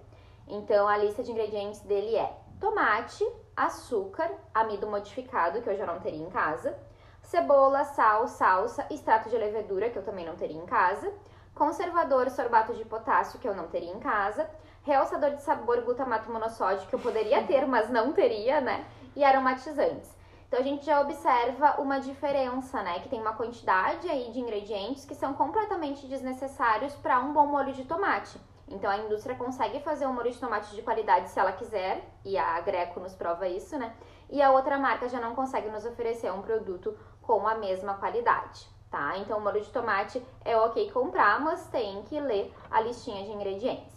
Então, 0.48 0.88
a 0.88 0.98
lista 0.98 1.24
de 1.24 1.32
ingredientes 1.32 1.82
dele 1.82 2.16
é 2.16 2.36
tomate, 2.60 3.26
açúcar, 3.56 4.32
amido 4.54 4.88
modificado, 4.88 5.62
que 5.62 5.70
eu 5.70 5.76
já 5.76 5.86
não 5.86 6.00
teria 6.00 6.22
em 6.22 6.30
casa, 6.30 6.78
cebola, 7.22 7.84
sal, 7.86 8.28
salsa, 8.28 8.86
extrato 8.90 9.30
de 9.30 9.38
levedura, 9.38 9.90
que 9.90 9.98
eu 9.98 10.04
também 10.04 10.26
não 10.26 10.36
teria 10.36 10.58
em 10.58 10.66
casa, 10.66 11.12
conservador 11.56 12.30
sorbato 12.30 12.74
de 12.74 12.86
potássio, 12.86 13.40
que 13.40 13.48
eu 13.48 13.56
não 13.56 13.68
teria 13.68 13.92
em 13.92 14.00
casa, 14.00 14.50
realçador 14.84 15.32
de 15.32 15.42
sabor, 15.42 15.82
glutamato 15.82 16.32
monossódico, 16.32 16.88
que 16.88 16.96
eu 16.96 17.00
poderia 17.00 17.44
ter, 17.48 17.66
mas 17.66 17.90
não 17.90 18.14
teria, 18.14 18.62
né? 18.62 18.86
E 19.16 19.24
aromatizantes. 19.24 20.16
Então 20.48 20.60
a 20.60 20.64
gente 20.64 20.86
já 20.86 21.00
observa 21.00 21.80
uma 21.80 22.00
diferença, 22.00 22.82
né? 22.84 23.00
Que 23.00 23.08
tem 23.08 23.22
uma 23.22 23.34
quantidade 23.34 24.10
aí 24.10 24.32
de 24.32 24.40
ingredientes 24.40 25.06
que 25.06 25.16
são 25.16 25.34
completamente 25.34 26.06
desnecessários 26.08 26.94
para 26.96 27.20
um 27.20 27.32
bom 27.32 27.48
molho 27.48 27.72
de 27.74 27.86
tomate. 27.86 28.38
Então 28.72 28.90
a 28.90 28.98
indústria 28.98 29.36
consegue 29.36 29.80
fazer 29.82 30.08
um 30.08 30.14
molho 30.14 30.32
de 30.32 30.40
tomate 30.40 30.74
de 30.76 30.82
qualidade 30.82 31.30
se 31.30 31.40
ela 31.40 31.52
quiser, 31.52 32.04
e 32.24 32.38
a 32.38 32.60
Greco 32.62 33.00
nos 33.00 33.14
prova 33.14 33.48
isso, 33.48 33.78
né? 33.78 33.94
E 34.30 34.42
a 34.42 34.52
outra 34.52 34.78
marca 34.78 35.10
já 35.10 35.20
não 35.20 35.36
consegue 35.36 35.70
nos 35.70 35.86
oferecer 35.86 36.32
um 36.32 36.42
produto 36.42 36.98
com 37.22 37.46
a 37.48 37.56
mesma 37.56 37.96
qualidade, 37.96 38.68
tá? 38.90 39.18
Então 39.18 39.38
o 39.38 39.42
molho 39.42 39.62
de 39.62 39.70
tomate 39.70 40.26
é 40.46 40.56
ok 40.56 40.90
comprar, 40.92 41.40
mas 41.42 41.68
tem 41.68 42.02
que 42.04 42.20
ler 42.20 42.54
a 42.70 42.82
listinha 42.82 43.24
de 43.26 43.32
ingredientes. 43.32 43.94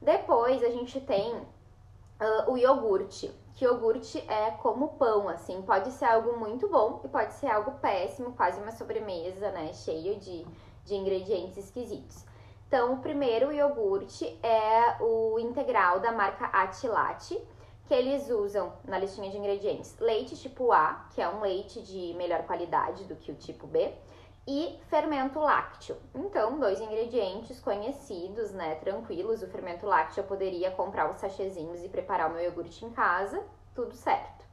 Depois 0.00 0.64
a 0.64 0.70
gente 0.70 0.98
tem 1.00 1.34
uh, 1.34 2.50
o 2.50 2.56
iogurte, 2.56 3.30
que 3.54 3.66
iogurte 3.66 4.18
é 4.30 4.50
como 4.52 4.88
pão, 4.94 5.28
assim, 5.28 5.60
pode 5.60 5.90
ser 5.90 6.06
algo 6.06 6.38
muito 6.38 6.66
bom 6.68 7.02
e 7.04 7.08
pode 7.08 7.34
ser 7.34 7.48
algo 7.48 7.72
péssimo, 7.72 8.32
quase 8.32 8.58
uma 8.60 8.72
sobremesa, 8.72 9.50
né, 9.50 9.72
cheio 9.74 10.18
de, 10.18 10.46
de 10.86 10.94
ingredientes 10.94 11.58
esquisitos. 11.58 12.29
Então, 12.70 12.94
o 12.94 12.98
primeiro 12.98 13.52
iogurte 13.52 14.38
é 14.44 15.02
o 15.02 15.40
integral 15.40 15.98
da 15.98 16.12
marca 16.12 16.44
Atilate, 16.52 17.36
que 17.82 17.92
eles 17.92 18.30
usam 18.30 18.72
na 18.84 18.96
listinha 18.96 19.28
de 19.28 19.36
ingredientes 19.36 19.98
leite 19.98 20.36
tipo 20.36 20.70
A, 20.70 21.08
que 21.12 21.20
é 21.20 21.28
um 21.28 21.40
leite 21.40 21.82
de 21.82 22.14
melhor 22.14 22.44
qualidade 22.44 23.02
do 23.06 23.16
que 23.16 23.32
o 23.32 23.34
tipo 23.34 23.66
B, 23.66 23.92
e 24.46 24.78
fermento 24.88 25.40
lácteo. 25.40 25.96
Então, 26.14 26.60
dois 26.60 26.80
ingredientes 26.80 27.58
conhecidos, 27.58 28.52
né, 28.52 28.76
tranquilos. 28.76 29.42
O 29.42 29.48
fermento 29.48 29.84
lácteo 29.84 30.20
eu 30.20 30.28
poderia 30.28 30.70
comprar 30.70 31.10
os 31.10 31.16
sachêzinhos 31.16 31.82
e 31.82 31.88
preparar 31.88 32.30
o 32.30 32.34
meu 32.34 32.44
iogurte 32.44 32.84
em 32.84 32.90
casa, 32.90 33.42
tudo 33.74 33.96
certo. 33.96 34.44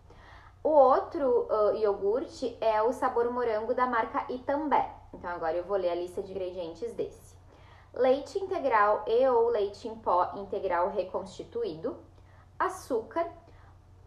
O 0.64 0.70
outro 0.70 1.48
uh, 1.52 1.76
iogurte 1.76 2.58
é 2.60 2.82
o 2.82 2.92
sabor 2.92 3.32
morango 3.32 3.76
da 3.76 3.86
marca 3.86 4.26
Itambé. 4.28 4.92
Então, 5.14 5.30
agora 5.30 5.56
eu 5.56 5.66
vou 5.66 5.78
ler 5.78 5.92
a 5.92 5.96
lista 5.96 6.24
de 6.24 6.32
ingredientes 6.32 6.92
desse. 6.94 7.27
Leite 7.98 8.38
integral 8.38 9.04
e 9.08 9.28
ou 9.28 9.50
leite 9.50 9.88
em 9.88 9.96
pó 9.96 10.34
integral 10.36 10.90
reconstituído, 10.90 11.98
açúcar, 12.58 13.28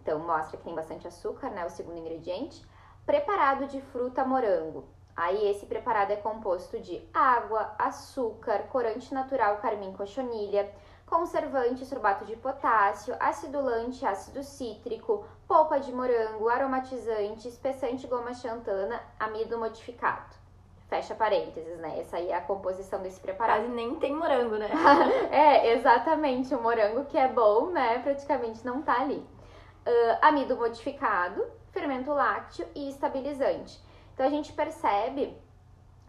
então 0.01 0.19
mostra 0.21 0.57
que 0.57 0.65
tem 0.65 0.75
bastante 0.75 1.07
açúcar, 1.09 1.51
né, 1.51 1.67
o 1.67 1.71
segundo 1.71 1.99
ingrediente, 1.99 2.65
preparado 3.05 3.67
de 3.67 3.81
fruta 3.81 4.25
morango, 4.25 4.85
Aí 5.17 5.51
esse 5.51 5.67
preparado 5.67 6.13
é 6.13 6.17
composto 6.17 6.81
de 6.81 7.07
água, 7.13 7.75
açúcar, 7.79 8.69
corante 8.69 9.13
natural 9.13 9.59
carmim 9.59 9.93
cochonilha, 9.93 10.73
conservante 11.05 11.85
sorbato 11.85 12.25
de 12.25 12.37
potássio, 12.37 13.15
acidulante 13.21 14.07
ácido 14.07 14.43
cítrico, 14.43 15.23
polpa 15.47 15.79
de 15.79 15.93
morango, 15.93 16.49
aromatizante, 16.49 17.49
espessante 17.49 18.07
goma 18.07 18.33
xantana, 18.33 18.99
amido 19.19 19.59
modificado. 19.59 20.35
Fecha 20.91 21.15
parênteses, 21.15 21.79
né? 21.79 22.01
Essa 22.01 22.17
aí 22.17 22.31
é 22.31 22.35
a 22.35 22.41
composição 22.41 23.01
desse 23.01 23.21
preparado. 23.21 23.61
Quase 23.61 23.73
nem 23.73 23.95
tem 23.95 24.13
morango, 24.13 24.57
né? 24.57 24.69
é, 25.31 25.73
exatamente. 25.73 26.53
O 26.53 26.61
morango 26.61 27.05
que 27.05 27.17
é 27.17 27.29
bom, 27.29 27.67
né? 27.67 28.01
Praticamente 28.01 28.67
não 28.67 28.83
tá 28.83 29.01
ali. 29.01 29.25
Uh, 29.87 30.19
amido 30.21 30.57
modificado, 30.57 31.47
fermento 31.71 32.13
lácteo 32.13 32.67
e 32.75 32.91
estabilizante. 32.91 33.81
Então 34.13 34.27
a 34.27 34.31
gente 34.31 34.53
percebe 34.53 35.35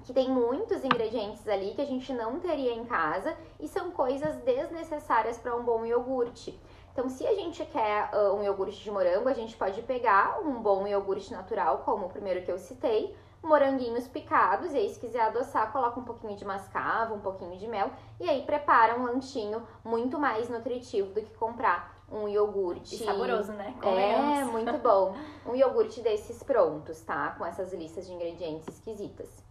que 0.04 0.12
tem 0.12 0.30
muitos 0.30 0.84
ingredientes 0.84 1.48
ali 1.48 1.76
que 1.76 1.82
a 1.82 1.86
gente 1.86 2.12
não 2.12 2.40
teria 2.40 2.74
em 2.74 2.84
casa 2.84 3.38
e 3.60 3.68
são 3.68 3.92
coisas 3.92 4.36
desnecessárias 4.38 5.38
para 5.38 5.56
um 5.56 5.64
bom 5.64 5.86
iogurte. 5.86 6.60
Então, 6.92 7.08
se 7.08 7.26
a 7.26 7.34
gente 7.34 7.64
quer 7.66 8.10
uh, 8.14 8.34
um 8.34 8.44
iogurte 8.44 8.84
de 8.84 8.92
morango, 8.92 9.30
a 9.30 9.34
gente 9.34 9.56
pode 9.56 9.82
pegar 9.84 10.42
um 10.42 10.62
bom 10.62 10.86
iogurte 10.86 11.32
natural, 11.32 11.84
como 11.86 12.08
o 12.08 12.10
primeiro 12.10 12.44
que 12.44 12.52
eu 12.52 12.58
citei, 12.58 13.16
moranguinhos 13.44 14.08
picados, 14.08 14.74
e 14.74 14.78
aí 14.78 14.90
se 14.90 15.00
quiser 15.00 15.22
adoçar, 15.22 15.72
coloca 15.72 16.00
um 16.00 16.04
pouquinho 16.04 16.36
de 16.36 16.46
mascavo, 16.46 17.16
um 17.16 17.20
pouquinho 17.20 17.58
de 17.58 17.68
mel, 17.68 17.92
e 18.20 18.30
aí 18.30 18.44
prepara 18.44 19.00
um 19.00 19.04
lanchinho 19.04 19.68
muito 19.84 20.20
mais 20.20 20.50
nutritivo 20.50 21.14
do 21.14 21.22
que 21.22 21.34
comprar 21.36 22.02
um 22.12 22.28
iogurte. 22.28 22.96
E 22.96 23.06
saboroso, 23.06 23.54
né? 23.54 23.74
É, 23.82 24.44
muito 24.44 24.78
bom. 24.80 25.16
Um 25.46 25.56
iogurte 25.56 26.02
desses 26.02 26.44
prontos, 26.44 27.02
tá? 27.02 27.36
Com 27.38 27.46
essas 27.46 27.74
listas 27.74 28.06
de 28.06 28.14
ingredientes 28.14 28.68
esquisitas. 28.68 29.51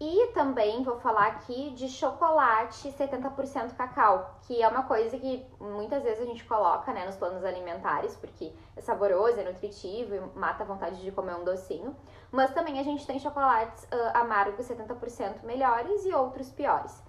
E 0.00 0.26
também 0.34 0.82
vou 0.82 0.98
falar 0.98 1.28
aqui 1.28 1.70
de 1.70 1.88
chocolate 1.88 2.90
70% 2.90 3.76
cacau, 3.76 4.38
que 4.42 4.60
é 4.60 4.66
uma 4.66 4.82
coisa 4.82 5.16
que 5.16 5.46
muitas 5.60 6.02
vezes 6.02 6.22
a 6.22 6.26
gente 6.26 6.44
coloca 6.44 6.92
né, 6.92 7.06
nos 7.06 7.16
planos 7.16 7.44
alimentares, 7.44 8.16
porque 8.16 8.52
é 8.76 8.80
saboroso, 8.80 9.38
é 9.38 9.44
nutritivo 9.44 10.14
e 10.16 10.20
mata 10.36 10.64
a 10.64 10.66
vontade 10.66 11.00
de 11.00 11.12
comer 11.12 11.36
um 11.36 11.44
docinho. 11.44 11.96
Mas 12.32 12.52
também 12.52 12.80
a 12.80 12.82
gente 12.82 13.06
tem 13.06 13.20
chocolates 13.20 13.84
uh, 13.84 14.18
amargos 14.18 14.66
70% 14.66 15.44
melhores 15.44 16.04
e 16.04 16.12
outros 16.12 16.50
piores. 16.50 17.00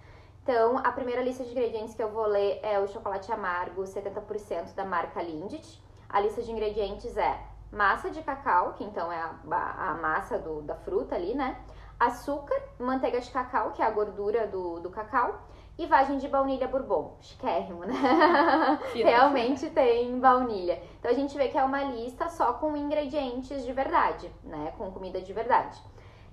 Então, 0.44 0.78
a 0.78 0.92
primeira 0.92 1.24
lista 1.24 1.44
de 1.44 1.50
ingredientes 1.50 1.96
que 1.96 2.04
eu 2.04 2.12
vou 2.12 2.28
ler 2.28 2.60
é 2.62 2.80
o 2.80 2.88
chocolate 2.88 3.32
amargo 3.32 3.82
70% 3.82 4.76
da 4.76 4.86
marca 4.86 5.20
Lindt. 5.24 5.84
A 6.08 6.20
lista 6.20 6.44
de 6.44 6.52
ingredientes 6.52 7.18
é 7.18 7.40
massa 7.72 8.12
de 8.12 8.22
cacau, 8.22 8.74
que 8.74 8.84
então 8.84 9.12
é 9.12 9.20
a, 9.20 9.92
a, 9.92 9.94
massa 9.96 10.38
do, 10.38 10.62
da 10.62 10.76
fruta 10.76 11.16
ali, 11.16 11.34
né? 11.34 11.60
Açúcar, 12.00 12.62
manteiga 12.80 13.20
de 13.20 13.32
cacau, 13.32 13.72
que 13.72 13.82
é 13.82 13.86
a 13.86 13.90
gordura 13.90 14.48
do, 14.48 14.80
do 14.80 14.90
cacau, 14.90 15.40
e 15.78 15.86
vagem 15.86 16.18
de 16.18 16.28
baunilha 16.28 16.68
bourbon. 16.68 17.18
Chiquérrimo, 17.22 17.86
né? 17.86 17.94
Realmente 18.94 19.70
tem 19.70 20.20
baunilha. 20.20 20.82
Então 21.00 21.12
a 21.12 21.14
gente 21.14 21.38
vê 21.38 21.50
que 21.50 21.58
é 21.58 21.64
uma 21.64 21.84
lista 21.84 22.30
só 22.30 22.54
com 22.54 22.76
ingredientes 22.76 23.64
de 23.64 23.74
verdade, 23.74 24.32
né? 24.44 24.74
Com 24.78 24.92
comida 24.92 25.22
de 25.22 25.34
verdade. 25.34 25.82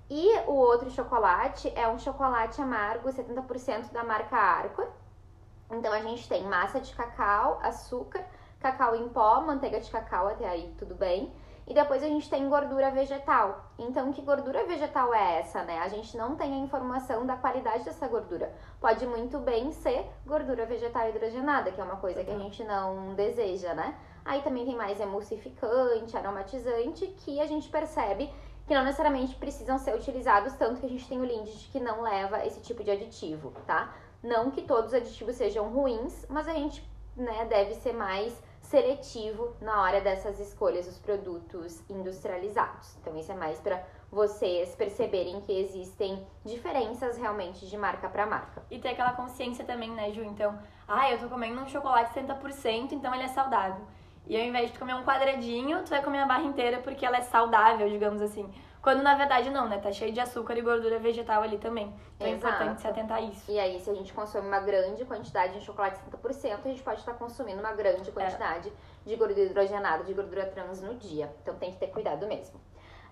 E 0.09 0.37
o 0.47 0.53
outro 0.53 0.89
chocolate 0.89 1.71
é 1.75 1.87
um 1.87 1.97
chocolate 1.97 2.61
amargo, 2.61 3.09
70% 3.09 3.91
da 3.91 4.03
marca 4.03 4.35
Arcor. 4.35 4.87
Então 5.71 5.91
a 5.91 5.99
gente 5.99 6.27
tem 6.27 6.43
massa 6.43 6.79
de 6.79 6.93
cacau, 6.93 7.59
açúcar, 7.63 8.23
cacau 8.59 8.95
em 8.95 9.09
pó, 9.09 9.41
manteiga 9.41 9.79
de 9.79 9.89
cacau, 9.89 10.27
até 10.27 10.47
aí 10.47 10.73
tudo 10.77 10.95
bem. 10.95 11.33
E 11.65 11.73
depois 11.73 12.03
a 12.03 12.07
gente 12.07 12.29
tem 12.29 12.49
gordura 12.49 12.91
vegetal. 12.91 13.71
Então, 13.79 14.11
que 14.11 14.21
gordura 14.21 14.65
vegetal 14.65 15.13
é 15.13 15.39
essa, 15.39 15.63
né? 15.63 15.79
A 15.79 15.87
gente 15.87 16.17
não 16.17 16.35
tem 16.35 16.53
a 16.53 16.57
informação 16.57 17.25
da 17.25 17.37
qualidade 17.37 17.85
dessa 17.85 18.07
gordura. 18.07 18.53
Pode 18.81 19.05
muito 19.07 19.39
bem 19.39 19.71
ser 19.71 20.05
gordura 20.25 20.65
vegetal 20.65 21.09
hidrogenada, 21.09 21.71
que 21.71 21.79
é 21.79 21.83
uma 21.83 21.95
coisa 21.95 22.23
que 22.23 22.31
a 22.31 22.37
gente 22.37 22.63
não 22.63 23.13
deseja, 23.15 23.73
né? 23.73 23.95
Aí 24.25 24.41
também 24.41 24.65
tem 24.65 24.75
mais 24.75 24.99
emulsificante, 24.99 26.17
aromatizante, 26.17 27.07
que 27.07 27.39
a 27.39 27.45
gente 27.45 27.69
percebe 27.69 28.29
que 28.67 28.73
não 28.73 28.83
necessariamente 28.83 29.35
precisam 29.35 29.77
ser 29.77 29.93
utilizados, 29.93 30.53
tanto 30.53 30.79
que 30.79 30.85
a 30.85 30.89
gente 30.89 31.07
tem 31.07 31.19
o 31.19 31.25
Lindt 31.25 31.69
que 31.71 31.79
não 31.79 32.01
leva 32.01 32.45
esse 32.45 32.61
tipo 32.61 32.83
de 32.83 32.91
aditivo, 32.91 33.51
tá? 33.65 33.93
Não 34.21 34.51
que 34.51 34.61
todos 34.61 34.87
os 34.87 34.93
aditivos 34.93 35.35
sejam 35.35 35.69
ruins, 35.69 36.25
mas 36.29 36.47
a 36.47 36.53
gente 36.53 36.81
né, 37.15 37.45
deve 37.45 37.75
ser 37.75 37.93
mais 37.93 38.33
seletivo 38.73 39.55
na 39.61 39.83
hora 39.83 40.01
dessas 40.01 40.39
escolhas 40.39 40.87
dos 40.87 40.97
produtos 40.97 41.79
industrializados. 41.87 42.97
Então, 42.99 43.15
isso 43.15 43.31
é 43.31 43.35
mais 43.35 43.59
para 43.59 43.83
vocês 44.11 44.75
perceberem 44.75 45.41
que 45.41 45.51
existem 45.51 46.25
diferenças 46.43 47.15
realmente 47.15 47.67
de 47.67 47.77
marca 47.77 48.09
para 48.09 48.25
marca. 48.25 48.63
E 48.71 48.79
ter 48.79 48.89
aquela 48.89 49.13
consciência 49.13 49.63
também, 49.63 49.91
né, 49.91 50.11
Ju? 50.11 50.23
Então, 50.23 50.57
ah, 50.87 51.11
eu 51.11 51.19
tô 51.19 51.29
comendo 51.29 51.61
um 51.61 51.67
chocolate 51.67 52.19
70%, 52.19 52.93
então 52.93 53.13
ele 53.13 53.25
é 53.25 53.27
saudável. 53.27 53.85
E 54.25 54.35
ao 54.35 54.41
invés 54.41 54.71
de 54.71 54.79
comer 54.79 54.95
um 54.95 55.03
quadradinho, 55.03 55.83
tu 55.83 55.91
vai 55.91 56.01
comer 56.01 56.21
a 56.21 56.25
barra 56.25 56.43
inteira 56.43 56.79
porque 56.79 57.05
ela 57.05 57.17
é 57.17 57.21
saudável, 57.21 57.87
digamos 57.87 58.23
assim. 58.23 58.51
Quando 58.83 59.01
na 59.01 59.15
verdade 59.15 59.49
não, 59.49 59.69
né? 59.69 59.79
Tá 59.79 59.93
cheio 59.93 60.11
de 60.11 60.19
açúcar 60.19 60.57
e 60.57 60.61
gordura 60.61 60.99
vegetal 60.99 61.41
ali 61.41 61.57
também. 61.57 61.85
Então 62.17 62.27
Exato. 62.27 62.45
é 62.45 62.49
importante 62.49 62.81
se 62.81 62.87
atentar 62.87 63.17
a 63.19 63.21
isso. 63.21 63.49
E 63.49 63.57
aí, 63.57 63.79
se 63.79 63.89
a 63.89 63.93
gente 63.93 64.11
consome 64.11 64.45
uma 64.45 64.59
grande 64.59 65.05
quantidade 65.05 65.53
de 65.57 65.61
chocolate 65.61 65.97
70%, 66.11 66.59
a 66.65 66.67
gente 66.67 66.83
pode 66.83 66.99
estar 66.99 67.13
consumindo 67.13 67.61
uma 67.61 67.71
grande 67.71 68.11
quantidade 68.11 68.67
é. 68.67 69.09
de 69.09 69.15
gordura 69.15 69.45
hidrogenada, 69.45 70.03
de 70.03 70.13
gordura 70.13 70.45
trans 70.47 70.81
no 70.81 70.95
dia. 70.95 71.33
Então 71.41 71.55
tem 71.55 71.71
que 71.71 71.77
ter 71.77 71.87
cuidado 71.87 72.27
mesmo. 72.27 72.59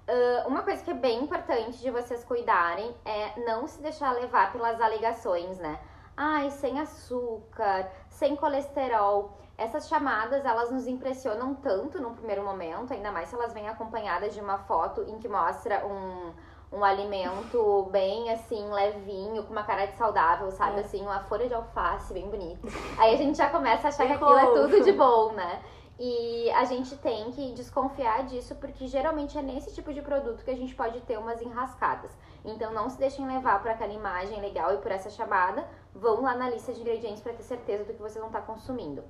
Uh, 0.09 0.45
uma 0.45 0.61
coisa 0.61 0.83
que 0.83 0.91
é 0.91 0.93
bem 0.93 1.23
importante 1.23 1.77
de 1.77 1.89
vocês 1.89 2.21
cuidarem 2.25 2.93
é 3.05 3.39
não 3.45 3.65
se 3.65 3.81
deixar 3.81 4.11
levar 4.11 4.51
pelas 4.51 4.81
alegações, 4.81 5.57
né? 5.57 5.79
Ai, 6.17 6.51
sem 6.51 6.81
açúcar, 6.81 7.89
sem 8.09 8.35
colesterol. 8.35 9.37
Essas 9.61 9.87
chamadas, 9.87 10.43
elas 10.43 10.71
nos 10.71 10.87
impressionam 10.87 11.53
tanto 11.53 12.01
no 12.01 12.15
primeiro 12.15 12.43
momento, 12.43 12.91
ainda 12.93 13.11
mais 13.11 13.29
se 13.29 13.35
elas 13.35 13.53
vêm 13.53 13.69
acompanhadas 13.69 14.33
de 14.33 14.41
uma 14.41 14.57
foto 14.57 15.03
em 15.07 15.19
que 15.19 15.27
mostra 15.27 15.85
um, 15.85 16.33
um 16.75 16.83
alimento 16.83 17.87
bem 17.91 18.31
assim, 18.31 18.67
levinho, 18.71 19.43
com 19.43 19.51
uma 19.51 19.61
cara 19.61 19.85
de 19.85 19.95
saudável, 19.97 20.49
sabe? 20.49 20.77
É. 20.77 20.79
Assim, 20.79 21.03
uma 21.03 21.19
folha 21.25 21.47
de 21.47 21.53
alface 21.53 22.11
bem 22.11 22.27
bonita. 22.27 22.67
Aí 22.97 23.13
a 23.13 23.17
gente 23.17 23.37
já 23.37 23.51
começa 23.51 23.87
a 23.87 23.89
achar 23.89 24.07
que 24.07 24.13
aquilo 24.13 24.35
é 24.35 24.47
tudo 24.47 24.83
de 24.83 24.91
bom, 24.97 25.33
né? 25.33 25.61
E 25.99 26.49
a 26.53 26.65
gente 26.65 26.97
tem 26.97 27.29
que 27.29 27.53
desconfiar 27.53 28.25
disso, 28.25 28.55
porque 28.55 28.87
geralmente 28.87 29.37
é 29.37 29.43
nesse 29.43 29.75
tipo 29.75 29.93
de 29.93 30.01
produto 30.01 30.43
que 30.43 30.49
a 30.49 30.57
gente 30.57 30.73
pode 30.73 30.99
ter 31.01 31.19
umas 31.19 31.39
enrascadas. 31.39 32.09
Então 32.43 32.73
não 32.73 32.89
se 32.89 32.97
deixem 32.97 33.27
levar 33.27 33.61
por 33.61 33.69
aquela 33.69 33.93
imagem 33.93 34.41
legal 34.41 34.73
e 34.73 34.77
por 34.77 34.91
essa 34.91 35.11
chamada. 35.11 35.63
Vão 35.93 36.23
lá 36.23 36.33
na 36.33 36.49
lista 36.49 36.73
de 36.73 36.81
ingredientes 36.81 37.21
para 37.21 37.33
ter 37.33 37.43
certeza 37.43 37.83
do 37.83 37.93
que 37.93 38.01
você 38.01 38.17
não 38.17 38.25
está 38.25 38.41
consumindo. 38.41 39.03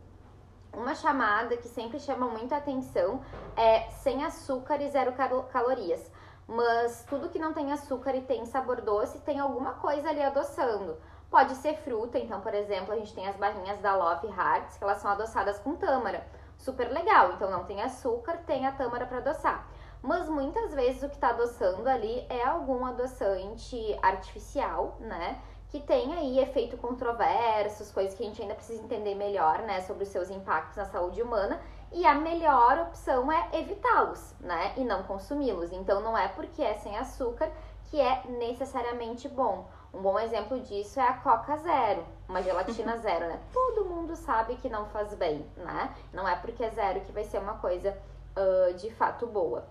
Uma 0.74 0.96
chamada 0.96 1.58
que 1.58 1.68
sempre 1.68 2.00
chama 2.00 2.28
muita 2.28 2.56
atenção 2.56 3.22
é 3.58 3.90
sem 3.90 4.24
açúcar 4.24 4.82
e 4.82 4.90
zero 4.90 5.14
calorias. 5.52 6.10
Mas 6.48 7.06
tudo 7.10 7.30
que 7.30 7.40
não 7.40 7.54
tem 7.54 7.72
açúcar 7.72 8.16
e 8.16 8.22
tem 8.22 8.46
sabor 8.46 8.82
doce 8.82 9.20
tem 9.20 9.40
alguma 9.40 9.74
coisa 9.74 10.10
ali 10.10 10.22
adoçando. 10.22 10.98
Pode 11.30 11.56
ser 11.56 11.78
fruta, 11.78 12.18
então, 12.18 12.42
por 12.42 12.54
exemplo, 12.54 12.94
a 12.94 12.98
gente 12.98 13.14
tem 13.14 13.28
as 13.28 13.36
barrinhas 13.38 13.80
da 13.80 13.96
Love 13.96 14.28
Hearts, 14.28 14.78
que 14.78 14.84
elas 14.84 14.98
são 14.98 15.12
adoçadas 15.12 15.60
com 15.60 15.76
tâmara. 15.76 16.26
Super 16.58 16.92
legal, 16.92 17.34
então 17.34 17.50
não 17.50 17.64
tem 17.64 17.82
açúcar, 17.82 18.38
tem 18.46 18.68
a 18.68 18.72
tâmara 18.72 19.06
para 19.06 19.18
adoçar. 19.20 19.66
Mas 20.02 20.28
muitas 20.28 20.74
vezes 20.74 21.04
o 21.04 21.10
que 21.10 21.16
está 21.16 21.30
adoçando 21.30 21.88
ali 21.88 22.26
é 22.30 22.44
algum 22.44 22.86
adoçante 22.86 23.98
artificial, 24.02 24.98
né? 25.00 25.42
Que 25.72 25.80
tem 25.80 26.14
aí 26.14 26.40
efeito 26.40 26.76
controversos, 26.78 27.92
coisas 27.92 28.14
que 28.14 28.24
a 28.24 28.26
gente 28.26 28.42
ainda 28.42 28.54
precisa 28.54 28.84
entender 28.84 29.16
melhor, 29.16 29.60
né, 29.60 29.80
sobre 29.82 30.04
os 30.04 30.10
seus 30.10 30.30
impactos 30.30 30.76
na 30.76 30.86
saúde 30.86 31.22
humana. 31.22 31.62
E 31.94 32.06
a 32.06 32.14
melhor 32.14 32.80
opção 32.80 33.32
é 33.32 33.50
evitá-los, 33.54 34.34
né, 34.42 34.74
e 34.76 34.84
não 34.84 35.04
consumi-los. 35.04 35.72
Então 35.72 36.02
não 36.02 36.18
é 36.18 36.28
porque 36.28 36.62
é 36.62 36.74
sem 36.76 36.98
açúcar 36.98 37.50
que 37.90 38.00
é 38.00 38.22
necessariamente 38.28 39.30
bom. 39.30 39.66
Um 39.94 40.02
bom 40.02 40.20
exemplo 40.20 40.60
disso 40.60 41.00
é 41.00 41.08
a 41.08 41.14
Coca 41.14 41.58
Zero, 41.58 42.06
uma 42.28 42.42
gelatina 42.42 42.98
zero, 43.00 43.28
né? 43.28 43.40
Todo 43.54 43.86
mundo 43.86 44.16
sabe 44.16 44.56
que 44.56 44.70
não 44.70 44.86
faz 44.88 45.14
bem, 45.14 45.46
né? 45.58 45.94
Não 46.14 46.28
é 46.28 46.36
porque 46.36 46.64
é 46.64 46.70
zero 46.70 47.02
que 47.02 47.12
vai 47.12 47.24
ser 47.24 47.40
uma 47.40 47.56
coisa 47.56 47.98
uh, 48.38 48.74
de 48.76 48.90
fato 48.92 49.28
boa. 49.28 49.66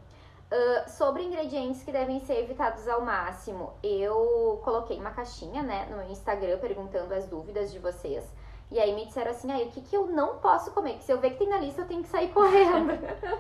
Uh, 0.50 0.90
sobre 0.90 1.23
ingredientes 1.23 1.85
que 1.85 1.92
devem 1.92 2.19
ser 2.19 2.40
evitados 2.40 2.88
ao 2.88 3.02
máximo, 3.02 3.73
eu 3.85 4.61
coloquei 4.64 4.99
uma 4.99 5.12
caixinha, 5.12 5.62
né, 5.62 5.87
no 5.87 6.02
Instagram 6.11 6.59
perguntando 6.59 7.14
as 7.14 7.25
dúvidas 7.26 7.71
de 7.71 7.78
vocês. 7.78 8.25
E 8.71 8.78
aí 8.78 8.95
me 8.95 9.04
disseram 9.04 9.33
assim, 9.33 9.50
aí, 9.50 9.66
o 9.66 9.71
que, 9.71 9.80
que 9.80 9.97
eu 9.97 10.07
não 10.07 10.38
posso 10.38 10.71
comer? 10.71 10.95
Que 10.95 11.04
se 11.04 11.12
eu 11.12 11.19
ver 11.19 11.30
que 11.30 11.38
tem 11.38 11.49
na 11.49 11.59
lista, 11.59 11.83
eu 11.83 11.88
tenho 11.88 12.02
que 12.02 12.09
sair 12.09 12.33
correndo. 12.33 12.92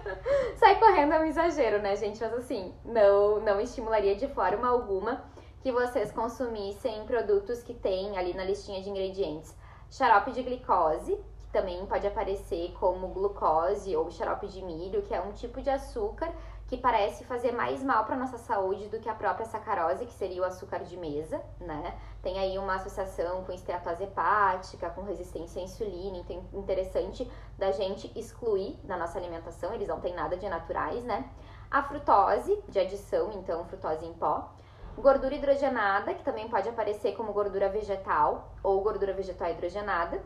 sair 0.58 0.78
correndo 0.80 1.14
é 1.14 1.20
um 1.20 1.24
exagero, 1.24 1.80
né, 1.80 1.94
gente? 1.94 2.20
Mas 2.20 2.32
assim, 2.32 2.74
não, 2.84 3.40
não 3.40 3.60
estimularia 3.60 4.16
de 4.16 4.26
forma 4.28 4.68
alguma 4.68 5.24
que 5.62 5.70
vocês 5.70 6.10
consumissem 6.10 7.04
produtos 7.06 7.62
que 7.62 7.74
tem 7.74 8.18
ali 8.18 8.34
na 8.34 8.44
listinha 8.44 8.82
de 8.82 8.90
ingredientes. 8.90 9.54
Xarope 9.88 10.32
de 10.32 10.42
glicose, 10.42 11.16
que 11.38 11.48
também 11.52 11.84
pode 11.86 12.06
aparecer 12.06 12.72
como 12.80 13.08
glucose 13.08 13.94
ou 13.94 14.10
xarope 14.10 14.48
de 14.48 14.62
milho, 14.62 15.02
que 15.02 15.14
é 15.14 15.20
um 15.20 15.32
tipo 15.32 15.60
de 15.60 15.70
açúcar 15.70 16.32
que 16.70 16.76
parece 16.76 17.24
fazer 17.24 17.50
mais 17.50 17.82
mal 17.82 18.04
para 18.04 18.14
nossa 18.14 18.38
saúde 18.38 18.86
do 18.86 19.00
que 19.00 19.08
a 19.08 19.14
própria 19.14 19.44
sacarose, 19.44 20.06
que 20.06 20.12
seria 20.12 20.40
o 20.40 20.44
açúcar 20.44 20.84
de 20.84 20.96
mesa, 20.96 21.42
né? 21.58 21.98
Tem 22.22 22.38
aí 22.38 22.56
uma 22.58 22.76
associação 22.76 23.42
com 23.42 23.50
esteatose 23.50 24.04
hepática, 24.04 24.88
com 24.90 25.02
resistência 25.02 25.60
à 25.60 25.64
insulina, 25.64 26.18
então 26.18 26.44
é 26.54 26.56
interessante 26.56 27.28
da 27.58 27.72
gente 27.72 28.16
excluir 28.16 28.78
da 28.84 28.96
nossa 28.96 29.18
alimentação, 29.18 29.74
eles 29.74 29.88
não 29.88 29.98
têm 29.98 30.14
nada 30.14 30.36
de 30.36 30.48
naturais, 30.48 31.02
né? 31.02 31.28
A 31.68 31.82
frutose, 31.82 32.62
de 32.68 32.78
adição, 32.78 33.32
então 33.32 33.64
frutose 33.64 34.06
em 34.06 34.12
pó. 34.12 34.52
Gordura 34.96 35.34
hidrogenada, 35.34 36.14
que 36.14 36.22
também 36.22 36.48
pode 36.48 36.68
aparecer 36.68 37.16
como 37.16 37.32
gordura 37.32 37.68
vegetal 37.68 38.52
ou 38.62 38.80
gordura 38.80 39.12
vegetal 39.12 39.50
hidrogenada 39.50 40.22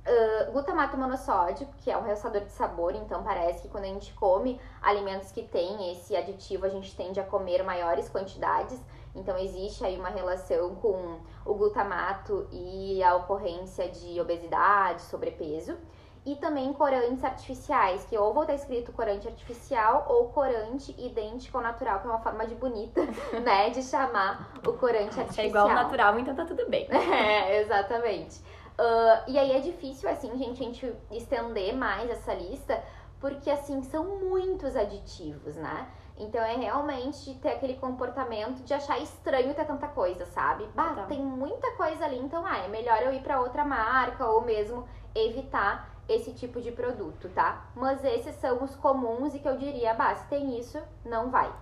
Uh, 0.00 0.50
glutamato 0.52 0.96
monossódico, 0.96 1.72
que 1.78 1.90
é 1.90 1.96
um 1.96 2.02
realçador 2.02 2.40
de 2.40 2.52
sabor, 2.52 2.94
então 2.94 3.22
parece 3.22 3.62
que 3.62 3.68
quando 3.68 3.84
a 3.84 3.88
gente 3.88 4.14
come 4.14 4.58
alimentos 4.80 5.30
que 5.30 5.42
têm 5.42 5.92
esse 5.92 6.16
aditivo, 6.16 6.64
a 6.64 6.70
gente 6.70 6.96
tende 6.96 7.20
a 7.20 7.24
comer 7.24 7.62
maiores 7.62 8.08
quantidades. 8.08 8.80
Então 9.14 9.36
existe 9.36 9.84
aí 9.84 9.98
uma 9.98 10.08
relação 10.08 10.74
com 10.76 11.18
o 11.44 11.54
glutamato 11.54 12.48
e 12.50 13.02
a 13.02 13.14
ocorrência 13.16 13.88
de 13.88 14.20
obesidade, 14.20 15.02
sobrepeso. 15.02 15.76
E 16.24 16.36
também 16.36 16.70
corantes 16.74 17.24
artificiais, 17.24 18.04
que 18.04 18.16
ou 18.16 18.34
vou 18.34 18.42
estar 18.42 18.54
escrito 18.54 18.92
corante 18.92 19.26
artificial 19.26 20.06
ou 20.08 20.28
corante 20.28 20.94
idêntico 20.98 21.56
ao 21.56 21.62
natural, 21.62 21.98
que 22.00 22.06
é 22.06 22.10
uma 22.10 22.20
forma 22.20 22.46
de 22.46 22.54
bonita, 22.54 23.00
né, 23.42 23.70
de 23.70 23.82
chamar 23.82 24.52
o 24.66 24.72
corante 24.74 25.18
artificial. 25.18 25.44
É 25.44 25.48
igual 25.48 25.68
ao 25.68 25.74
natural, 25.74 26.18
então 26.18 26.34
tá 26.34 26.44
tudo 26.44 26.68
bem. 26.68 26.86
É, 26.92 27.60
exatamente. 27.60 28.42
Uh, 28.80 29.30
e 29.30 29.38
aí 29.38 29.52
é 29.52 29.60
difícil, 29.60 30.08
assim, 30.08 30.34
gente, 30.38 30.62
a 30.62 30.66
gente 30.66 30.96
estender 31.10 31.76
mais 31.76 32.08
essa 32.08 32.32
lista, 32.32 32.82
porque, 33.20 33.50
assim, 33.50 33.82
são 33.82 34.18
muitos 34.18 34.74
aditivos, 34.74 35.54
né? 35.56 35.86
Então 36.16 36.40
é 36.42 36.54
realmente 36.54 37.34
ter 37.36 37.50
aquele 37.50 37.74
comportamento 37.74 38.62
de 38.62 38.72
achar 38.72 38.98
estranho 38.98 39.54
ter 39.54 39.66
tanta 39.66 39.86
coisa, 39.88 40.24
sabe? 40.26 40.66
Bah, 40.74 40.94
tá. 40.94 41.04
tem 41.04 41.20
muita 41.22 41.72
coisa 41.76 42.06
ali, 42.06 42.18
então 42.18 42.44
ah, 42.46 42.58
é 42.58 42.68
melhor 42.68 43.02
eu 43.02 43.12
ir 43.12 43.22
para 43.22 43.40
outra 43.40 43.64
marca 43.64 44.26
ou 44.26 44.42
mesmo 44.42 44.86
evitar 45.14 45.90
esse 46.08 46.32
tipo 46.32 46.60
de 46.60 46.72
produto, 46.72 47.28
tá? 47.30 47.70
Mas 47.74 48.02
esses 48.04 48.34
são 48.36 48.62
os 48.62 48.74
comuns 48.76 49.34
e 49.34 49.38
que 49.38 49.48
eu 49.48 49.56
diria, 49.56 49.94
bah, 49.94 50.14
se 50.14 50.26
tem 50.28 50.58
isso, 50.58 50.78
não 51.04 51.30
vai. 51.30 51.52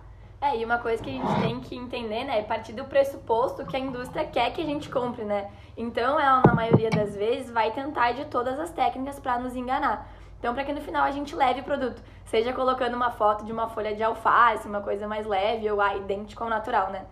É, 0.41 0.55
e 0.57 0.63
uma 0.63 0.77
coisa 0.77 1.03
que 1.03 1.09
a 1.09 1.13
gente 1.13 1.41
tem 1.41 1.59
que 1.59 1.75
entender, 1.75 2.23
né, 2.23 2.39
é 2.39 2.43
partir 2.43 2.71
do 2.71 2.85
pressuposto 2.85 3.65
que 3.65 3.75
a 3.75 3.79
indústria 3.79 4.25
quer 4.25 4.51
que 4.51 4.61
a 4.61 4.65
gente 4.65 4.89
compre, 4.89 5.25
né? 5.25 5.51
Então, 5.75 6.17
ela, 6.17 6.41
na 6.45 6.53
maioria 6.53 6.89
das 6.89 7.13
vezes, 7.13 7.51
vai 7.51 7.71
tentar 7.71 8.13
de 8.13 8.23
todas 8.25 8.57
as 8.57 8.71
técnicas 8.71 9.19
para 9.19 9.37
nos 9.37 9.53
enganar. 9.53 10.09
Então, 10.39 10.53
para 10.53 10.63
que 10.63 10.71
no 10.71 10.79
final 10.79 11.03
a 11.03 11.11
gente 11.11 11.35
leve 11.35 11.59
o 11.59 11.63
produto, 11.63 12.01
seja 12.23 12.53
colocando 12.53 12.93
uma 12.93 13.11
foto 13.11 13.43
de 13.43 13.51
uma 13.51 13.67
folha 13.67 13.93
de 13.93 14.01
alface, 14.01 14.65
uma 14.65 14.79
coisa 14.79 15.05
mais 15.05 15.27
leve 15.27 15.69
ou 15.69 15.81
ah, 15.81 15.97
idêntico 15.97 16.41
ao 16.41 16.49
natural, 16.49 16.89
né? 16.89 17.05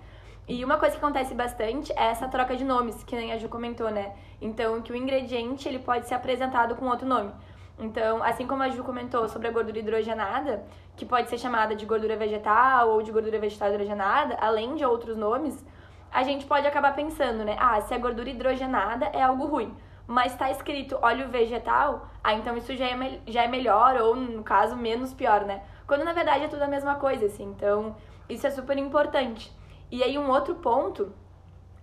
E 0.47 0.63
uma 0.63 0.77
coisa 0.77 0.95
que 0.95 1.03
acontece 1.03 1.33
bastante 1.33 1.91
é 1.91 2.05
essa 2.05 2.29
troca 2.29 2.55
de 2.55 2.63
nomes, 2.63 3.03
que 3.03 3.17
nem 3.17 3.33
a 3.33 3.37
Ju 3.37 3.49
comentou, 3.49 3.91
né? 3.91 4.13
Então, 4.41 4.81
que 4.81 4.93
o 4.93 4.95
ingrediente 4.95 5.67
ele 5.67 5.79
pode 5.79 6.07
ser 6.07 6.15
apresentado 6.15 6.77
com 6.77 6.85
outro 6.85 7.05
nome. 7.05 7.33
Então, 7.77 8.23
assim 8.23 8.47
como 8.47 8.63
a 8.63 8.69
Ju 8.69 8.81
comentou 8.83 9.27
sobre 9.27 9.49
a 9.49 9.51
gordura 9.51 9.77
hidrogenada, 9.77 10.63
que 10.97 11.05
pode 11.05 11.29
ser 11.29 11.37
chamada 11.37 11.75
de 11.75 11.85
gordura 11.85 12.17
vegetal 12.17 12.89
ou 12.89 13.01
de 13.03 13.11
gordura 13.11 13.39
vegetal 13.39 13.69
hidrogenada, 13.69 14.35
além 14.41 14.75
de 14.75 14.83
outros 14.83 15.15
nomes, 15.15 15.63
a 16.11 16.23
gente 16.23 16.45
pode 16.45 16.65
acabar 16.65 16.95
pensando, 16.95 17.45
né? 17.45 17.55
Ah, 17.59 17.79
se 17.81 17.93
a 17.93 17.97
gordura 17.99 18.29
hidrogenada 18.29 19.05
é 19.13 19.21
algo 19.21 19.45
ruim, 19.45 19.73
mas 20.07 20.31
está 20.31 20.49
escrito 20.49 20.97
óleo 21.01 21.29
vegetal, 21.29 22.09
ah, 22.23 22.33
então 22.33 22.57
isso 22.57 22.75
já 22.75 22.85
é, 22.85 23.21
já 23.27 23.43
é 23.43 23.47
melhor, 23.47 23.95
ou 23.97 24.15
no 24.15 24.43
caso, 24.43 24.75
menos 24.75 25.13
pior, 25.13 25.45
né? 25.45 25.61
Quando 25.85 26.03
na 26.03 26.13
verdade 26.13 26.45
é 26.45 26.47
tudo 26.47 26.63
a 26.63 26.67
mesma 26.67 26.95
coisa, 26.95 27.27
assim. 27.27 27.45
Então, 27.45 27.95
isso 28.27 28.47
é 28.47 28.49
super 28.49 28.77
importante. 28.77 29.55
E 29.91 30.03
aí 30.03 30.17
um 30.17 30.29
outro 30.29 30.55
ponto 30.55 31.13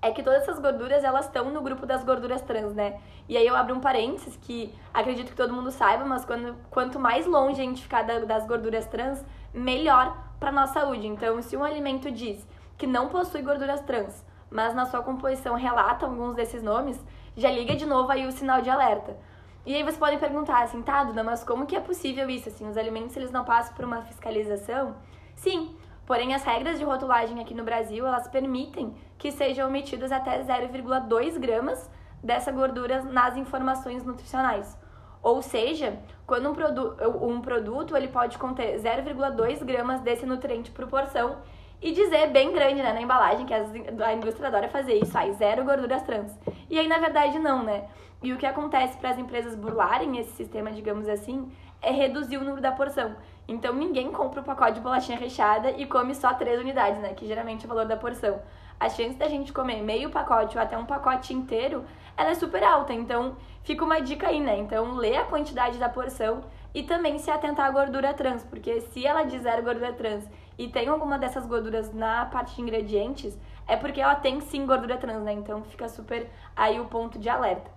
é 0.05 0.11
que 0.11 0.23
todas 0.23 0.43
essas 0.43 0.59
gorduras 0.59 1.03
elas 1.03 1.25
estão 1.25 1.51
no 1.51 1.63
grupo 1.63 1.87
das 1.87 2.05
gorduras 2.05 2.43
trans, 2.43 2.75
né? 2.75 3.01
E 3.27 3.39
aí 3.39 3.47
eu 3.47 3.57
abro 3.57 3.75
um 3.75 3.81
parênteses 3.81 4.37
que 4.37 4.71
acredito 4.93 5.31
que 5.31 5.37
todo 5.37 5.55
mundo 5.55 5.71
saiba, 5.71 6.05
mas 6.05 6.27
quando, 6.27 6.55
quanto 6.71 7.01
mais 7.01 7.27
longe 7.27 7.59
a 7.63 7.65
gente 7.65 7.83
ficar 7.83 8.03
da, 8.03 8.19
das 8.19 8.47
gorduras 8.47 8.87
trans, 8.87 9.25
melhor 9.55 10.15
para 10.39 10.53
nossa 10.53 10.75
saúde. 10.81 11.07
Então, 11.07 11.41
se 11.41 11.57
um 11.57 11.65
alimento 11.65 12.11
diz 12.11 12.47
que 12.77 12.87
não 12.87 13.09
possui 13.09 13.41
gorduras 13.41 13.81
trans, 13.81 14.23
mas 14.51 14.75
na 14.75 14.85
sua 14.85 15.03
composição 15.03 15.55
relata 15.55 16.05
alguns 16.05 16.35
desses 16.35 16.63
nomes, 16.63 17.03
já 17.35 17.51
liga 17.51 17.75
de 17.75 17.87
novo 17.87 18.13
aí 18.13 18.27
o 18.27 18.33
sinal 18.33 18.61
de 18.61 18.69
alerta. 18.69 19.17
E 19.65 19.75
aí 19.75 19.83
vocês 19.83 19.97
podem 19.97 20.19
perguntar 20.19 20.65
assim, 20.65 20.83
tá, 20.83 21.03
Duda, 21.03 21.25
mas 21.25 21.43
como 21.43 21.65
que 21.65 21.75
é 21.75 21.81
possível 21.81 22.29
isso? 22.29 22.51
Assim, 22.51 22.69
os 22.69 22.77
alimentos 22.77 23.17
eles 23.17 23.31
não 23.31 23.43
passam 23.43 23.75
por 23.75 23.87
uma 23.87 24.03
fiscalização? 24.03 24.97
Sim, 25.35 25.75
Porém, 26.07 26.35
as 26.35 26.45
regras 26.45 26.79
de 26.79 26.85
rotulagem 26.85 27.41
aqui 27.41 27.55
no 27.55 27.65
Brasil, 27.65 28.07
elas 28.07 28.29
permitem 28.29 28.95
que 29.17 29.33
sejam 29.33 29.69
omitidos 29.69 30.13
até 30.13 30.43
0,2 30.43 31.39
gramas 31.39 31.91
dessa 32.23 32.53
gordura 32.53 33.03
nas 33.03 33.37
informações 33.37 34.05
nutricionais. 34.05 34.79
Ou 35.23 35.41
seja, 35.41 35.99
quando 36.27 36.51
um, 36.51 36.55
produ 36.55 36.95
um 37.23 37.41
produto 37.41 37.97
ele 37.97 38.09
pode 38.09 38.37
conter 38.37 38.79
0,2 38.79 39.65
gramas 39.65 40.01
desse 40.01 40.27
nutriente 40.27 40.71
por 40.71 40.87
porção 40.87 41.39
e 41.81 41.93
dizer 41.93 42.29
bem 42.29 42.53
grande 42.53 42.83
né, 42.83 42.93
na 42.93 43.01
embalagem 43.01 43.47
que 43.47 43.55
a 43.55 44.15
indústria 44.15 44.49
adora 44.49 44.69
fazer 44.69 44.95
isso, 44.95 45.17
aí 45.17 45.33
zero 45.33 45.65
gorduras 45.65 46.03
trans. 46.03 46.39
E 46.69 46.79
aí, 46.79 46.87
na 46.87 46.99
verdade, 46.99 47.39
não, 47.39 47.63
né? 47.63 47.89
E 48.23 48.33
o 48.33 48.39
que 48.39 48.47
acontece 48.47 48.97
para 48.97 49.11
as 49.11 49.19
empresas 49.19 49.55
burlarem 49.55 50.19
esse 50.19 50.33
sistema, 50.33 50.71
digamos 50.71 51.09
assim, 51.09 51.51
é 51.85 51.93
reduzir 51.93 52.38
o 52.38 52.41
número 52.41 52.61
da 52.61 52.73
porção. 52.73 53.14
Então 53.47 53.75
ninguém 53.75 54.11
compra 54.11 54.41
o 54.41 54.45
pacote 54.45 54.75
de 54.75 54.81
bolachinha 54.81 55.19
recheada 55.19 55.71
e 55.71 55.87
come 55.87 56.14
só 56.14 56.33
três 56.33 56.59
unidades, 56.59 57.00
né? 57.00 57.12
Que 57.14 57.26
geralmente 57.26 57.62
é 57.62 57.67
o 57.67 57.69
valor 57.69 57.87
da 57.87 57.97
porção. 57.97 58.41
A 58.81 58.88
chance 58.88 59.17
da 59.17 59.29
gente 59.29 59.53
comer 59.53 59.83
meio 59.83 60.11
pacote 60.11 60.57
ou 60.57 60.62
até 60.62 60.76
um 60.76 60.87
pacote 60.87 61.33
inteiro, 61.33 61.85
ela 62.17 62.31
é 62.31 62.35
super 62.35 62.64
alta. 62.64 62.93
Então 62.93 63.37
fica 63.62 63.85
uma 63.85 64.00
dica 64.00 64.29
aí, 64.29 64.41
né? 64.41 64.59
Então 64.59 64.95
lê 64.95 65.17
a 65.17 65.25
quantidade 65.25 65.79
da 65.79 65.88
porção 65.88 66.43
e 66.75 66.83
também 66.83 67.19
se 67.19 67.31
atentar 67.31 67.67
à 67.67 67.71
gordura 67.71 68.12
trans, 68.14 68.43
porque 68.43 68.81
se 68.81 69.07
ela 69.07 69.23
diz 69.23 69.43
zero 69.43 69.62
gordura 69.62 69.93
trans 69.93 70.29
e 70.59 70.67
tem 70.67 70.88
alguma 70.88 71.19
dessas 71.19 71.47
gorduras 71.47 71.93
na 71.93 72.25
parte 72.26 72.57
de 72.57 72.62
ingredientes, 72.62 73.38
é 73.67 73.76
porque 73.76 74.00
ela 74.00 74.17
tem 74.17 74.41
sim 74.41 74.67
gordura 74.67 74.97
trans, 74.97 75.23
né? 75.23 75.33
Então 75.33 75.62
fica 75.64 75.88
super 75.88 76.29
aí 76.57 76.81
o 76.81 76.87
ponto 76.87 77.19
de 77.19 77.29
alerta. 77.29 77.71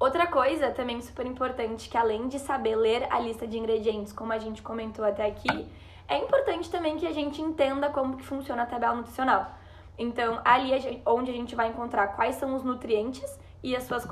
Outra 0.00 0.26
coisa 0.26 0.70
também 0.70 0.98
super 1.02 1.26
importante, 1.26 1.90
que 1.90 1.96
além 1.96 2.26
de 2.26 2.38
saber 2.38 2.74
ler 2.74 3.06
a 3.10 3.20
lista 3.20 3.46
de 3.46 3.58
ingredientes, 3.58 4.14
como 4.14 4.32
a 4.32 4.38
gente 4.38 4.62
comentou 4.62 5.04
até 5.04 5.26
aqui, 5.26 5.70
é 6.08 6.16
importante 6.16 6.70
também 6.70 6.96
que 6.96 7.06
a 7.06 7.12
gente 7.12 7.42
entenda 7.42 7.90
como 7.90 8.16
que 8.16 8.24
funciona 8.24 8.62
a 8.62 8.66
tabela 8.66 8.94
nutricional. 8.94 9.52
Então, 9.98 10.40
ali 10.42 10.70
onde 11.04 11.30
a 11.30 11.34
gente 11.34 11.54
vai 11.54 11.68
encontrar 11.68 12.08
quais 12.16 12.36
são 12.36 12.54
os 12.54 12.64
nutrientes 12.64 13.38
e 13.62 13.76
as 13.76 13.82
suas 13.82 14.08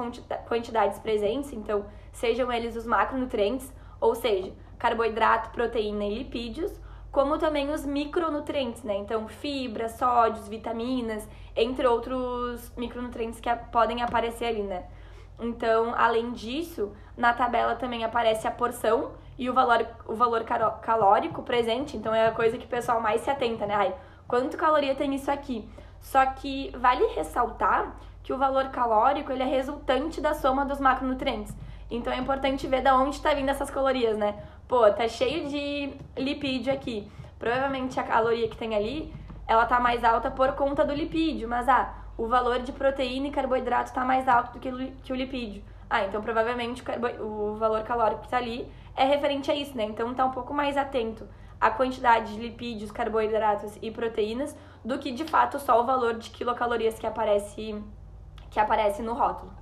quantidades 0.46 0.98
presentes, 0.98 1.54
então, 1.54 1.86
sejam 2.12 2.52
eles 2.52 2.76
os 2.76 2.84
macronutrientes, 2.84 3.72
ou 3.98 4.14
seja, 4.14 4.52
carboidrato, 4.78 5.48
proteína 5.52 6.04
e 6.04 6.18
lipídios, 6.18 6.70
como 7.10 7.38
também 7.38 7.70
os 7.70 7.86
micronutrientes, 7.86 8.82
né? 8.82 8.94
Então, 8.94 9.26
fibras, 9.26 9.92
sódios, 9.92 10.48
vitaminas, 10.48 11.26
entre 11.56 11.86
outros 11.86 12.70
micronutrientes 12.76 13.40
que 13.40 13.48
podem 13.72 14.02
aparecer 14.02 14.44
ali, 14.44 14.62
né? 14.62 14.84
Então, 15.40 15.94
além 15.96 16.32
disso, 16.32 16.92
na 17.16 17.32
tabela 17.32 17.76
também 17.76 18.04
aparece 18.04 18.46
a 18.46 18.50
porção 18.50 19.12
e 19.38 19.48
o 19.48 19.54
valor, 19.54 19.86
o 20.06 20.14
valor 20.14 20.44
calórico 20.82 21.42
presente. 21.42 21.96
Então, 21.96 22.14
é 22.14 22.26
a 22.26 22.32
coisa 22.32 22.58
que 22.58 22.66
o 22.66 22.68
pessoal 22.68 23.00
mais 23.00 23.20
se 23.20 23.30
atenta, 23.30 23.66
né? 23.66 23.74
Ai, 23.74 23.94
quanto 24.26 24.56
caloria 24.56 24.94
tem 24.94 25.14
isso 25.14 25.30
aqui? 25.30 25.68
Só 26.00 26.24
que 26.26 26.72
vale 26.76 27.06
ressaltar 27.14 27.96
que 28.22 28.32
o 28.32 28.38
valor 28.38 28.68
calórico 28.70 29.30
ele 29.32 29.42
é 29.42 29.46
resultante 29.46 30.20
da 30.20 30.34
soma 30.34 30.64
dos 30.64 30.80
macronutrientes. 30.80 31.54
Então, 31.90 32.12
é 32.12 32.18
importante 32.18 32.66
ver 32.66 32.82
de 32.82 32.90
onde 32.90 33.16
está 33.16 33.32
vindo 33.32 33.48
essas 33.48 33.70
calorias, 33.70 34.18
né? 34.18 34.42
Pô, 34.66 34.90
tá 34.90 35.08
cheio 35.08 35.48
de 35.48 35.94
lipídio 36.16 36.72
aqui. 36.72 37.10
Provavelmente 37.38 37.98
a 37.98 38.02
caloria 38.02 38.48
que 38.48 38.56
tem 38.56 38.74
ali, 38.74 39.14
ela 39.46 39.64
tá 39.64 39.78
mais 39.80 40.04
alta 40.04 40.30
por 40.30 40.52
conta 40.52 40.84
do 40.84 40.92
lipídio, 40.92 41.48
mas 41.48 41.68
ah, 41.68 41.94
o 42.18 42.26
valor 42.26 42.58
de 42.58 42.72
proteína 42.72 43.28
e 43.28 43.30
carboidrato 43.30 43.90
está 43.90 44.04
mais 44.04 44.26
alto 44.26 44.52
do 44.52 44.58
que 44.58 45.12
o 45.12 45.16
lipídio. 45.16 45.62
Ah, 45.88 46.04
então 46.04 46.20
provavelmente 46.20 46.82
o 47.20 47.54
valor 47.54 47.82
calórico 47.84 48.20
que 48.20 48.26
está 48.26 48.36
ali 48.36 48.70
é 48.94 49.04
referente 49.04 49.50
a 49.50 49.54
isso, 49.54 49.74
né? 49.76 49.84
Então 49.84 50.12
tá 50.12 50.24
um 50.24 50.32
pouco 50.32 50.52
mais 50.52 50.76
atento 50.76 51.26
à 51.60 51.70
quantidade 51.70 52.34
de 52.34 52.40
lipídios, 52.40 52.90
carboidratos 52.90 53.78
e 53.80 53.90
proteínas 53.90 54.54
do 54.84 54.98
que 54.98 55.12
de 55.12 55.24
fato 55.24 55.58
só 55.58 55.80
o 55.80 55.86
valor 55.86 56.14
de 56.14 56.30
quilocalorias 56.30 56.98
que 56.98 57.06
aparece 57.06 57.82
que 58.50 58.58
aparece 58.58 59.00
no 59.00 59.14
rótulo. 59.14 59.52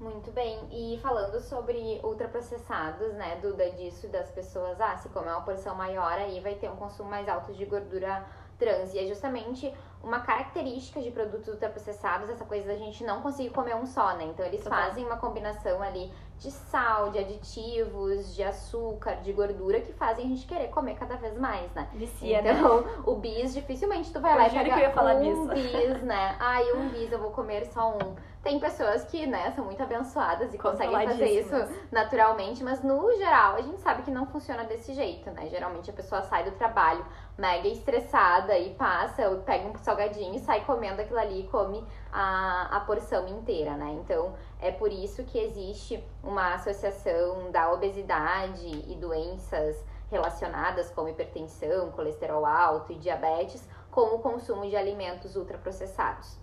Muito 0.00 0.30
bem. 0.30 0.60
E 0.70 0.98
falando 1.02 1.40
sobre 1.40 2.00
ultraprocessados, 2.04 3.14
né, 3.14 3.36
Duda, 3.42 3.68
disso 3.70 4.06
das 4.08 4.30
pessoas, 4.30 4.80
ah, 4.80 4.96
se 4.96 5.08
comer 5.08 5.30
uma 5.30 5.40
porção 5.40 5.74
maior 5.74 6.12
aí 6.12 6.40
vai 6.40 6.54
ter 6.54 6.70
um 6.70 6.76
consumo 6.76 7.10
mais 7.10 7.28
alto 7.28 7.52
de 7.52 7.64
gordura 7.64 8.24
trans. 8.58 8.92
E 8.94 8.98
é 8.98 9.06
justamente 9.06 9.72
uma 10.02 10.20
característica 10.20 11.00
de 11.00 11.10
produtos 11.10 11.48
ultraprocessados, 11.48 12.30
essa 12.30 12.44
coisa 12.44 12.66
da 12.68 12.76
gente 12.76 13.02
não 13.04 13.20
conseguir 13.20 13.50
comer 13.50 13.74
um 13.74 13.86
só, 13.86 14.14
né? 14.16 14.24
Então 14.24 14.44
eles 14.46 14.62
fazem 14.66 15.04
uma 15.04 15.16
combinação 15.16 15.82
ali 15.82 16.12
de 16.38 16.52
sal, 16.52 17.10
de 17.10 17.18
aditivos, 17.18 18.34
de 18.34 18.44
açúcar, 18.44 19.16
de 19.16 19.32
gordura 19.32 19.80
que 19.80 19.92
fazem 19.92 20.26
a 20.26 20.28
gente 20.28 20.46
querer 20.46 20.68
comer 20.68 20.94
cada 20.94 21.16
vez 21.16 21.36
mais, 21.36 21.70
né? 21.72 21.88
Vicia, 21.94 22.40
então, 22.40 22.82
né? 22.82 23.02
o 23.04 23.16
bis 23.16 23.52
dificilmente 23.52 24.12
tu 24.12 24.20
vai 24.20 24.32
eu 24.34 24.38
lá 24.38 24.46
e 24.46 24.50
pega 24.50 24.64
que 24.64 24.70
eu 24.70 24.78
ia 24.78 24.92
falar 24.92 25.16
um 25.16 25.48
bis, 25.48 26.02
né? 26.02 26.36
Ai, 26.38 26.72
um 26.74 26.88
bis 26.90 27.10
eu 27.10 27.18
vou 27.18 27.32
comer 27.32 27.66
só 27.66 27.90
um. 27.90 28.14
Tem 28.42 28.60
pessoas 28.60 29.04
que, 29.04 29.26
né, 29.26 29.50
são 29.50 29.64
muito 29.64 29.82
abençoadas 29.82 30.54
e 30.54 30.58
conseguem 30.58 31.06
fazer 31.06 31.40
isso 31.40 31.54
naturalmente, 31.90 32.62
mas 32.62 32.82
no 32.82 33.12
geral 33.16 33.56
a 33.56 33.60
gente 33.60 33.80
sabe 33.80 34.02
que 34.02 34.10
não 34.10 34.26
funciona 34.26 34.64
desse 34.64 34.94
jeito, 34.94 35.30
né? 35.32 35.48
Geralmente 35.48 35.90
a 35.90 35.92
pessoa 35.92 36.22
sai 36.22 36.44
do 36.44 36.52
trabalho 36.52 37.04
mega 37.36 37.66
estressada 37.66 38.56
e 38.56 38.74
passa, 38.74 39.28
pega 39.44 39.68
um 39.68 39.76
salgadinho 39.78 40.34
e 40.34 40.38
sai 40.38 40.64
comendo 40.64 41.02
aquilo 41.02 41.18
ali 41.18 41.40
e 41.40 41.48
come 41.48 41.84
a, 42.12 42.76
a 42.76 42.80
porção 42.80 43.26
inteira, 43.26 43.76
né? 43.76 43.90
Então 44.00 44.34
é 44.60 44.70
por 44.70 44.92
isso 44.92 45.24
que 45.24 45.38
existe 45.38 46.02
uma 46.22 46.54
associação 46.54 47.50
da 47.50 47.72
obesidade 47.72 48.66
e 48.66 48.94
doenças 48.94 49.84
relacionadas 50.10 50.90
como 50.90 51.08
hipertensão, 51.08 51.90
colesterol 51.90 52.46
alto 52.46 52.92
e 52.92 52.96
diabetes 52.96 53.68
com 53.90 54.14
o 54.14 54.18
consumo 54.20 54.68
de 54.68 54.76
alimentos 54.76 55.36
ultraprocessados. 55.36 56.38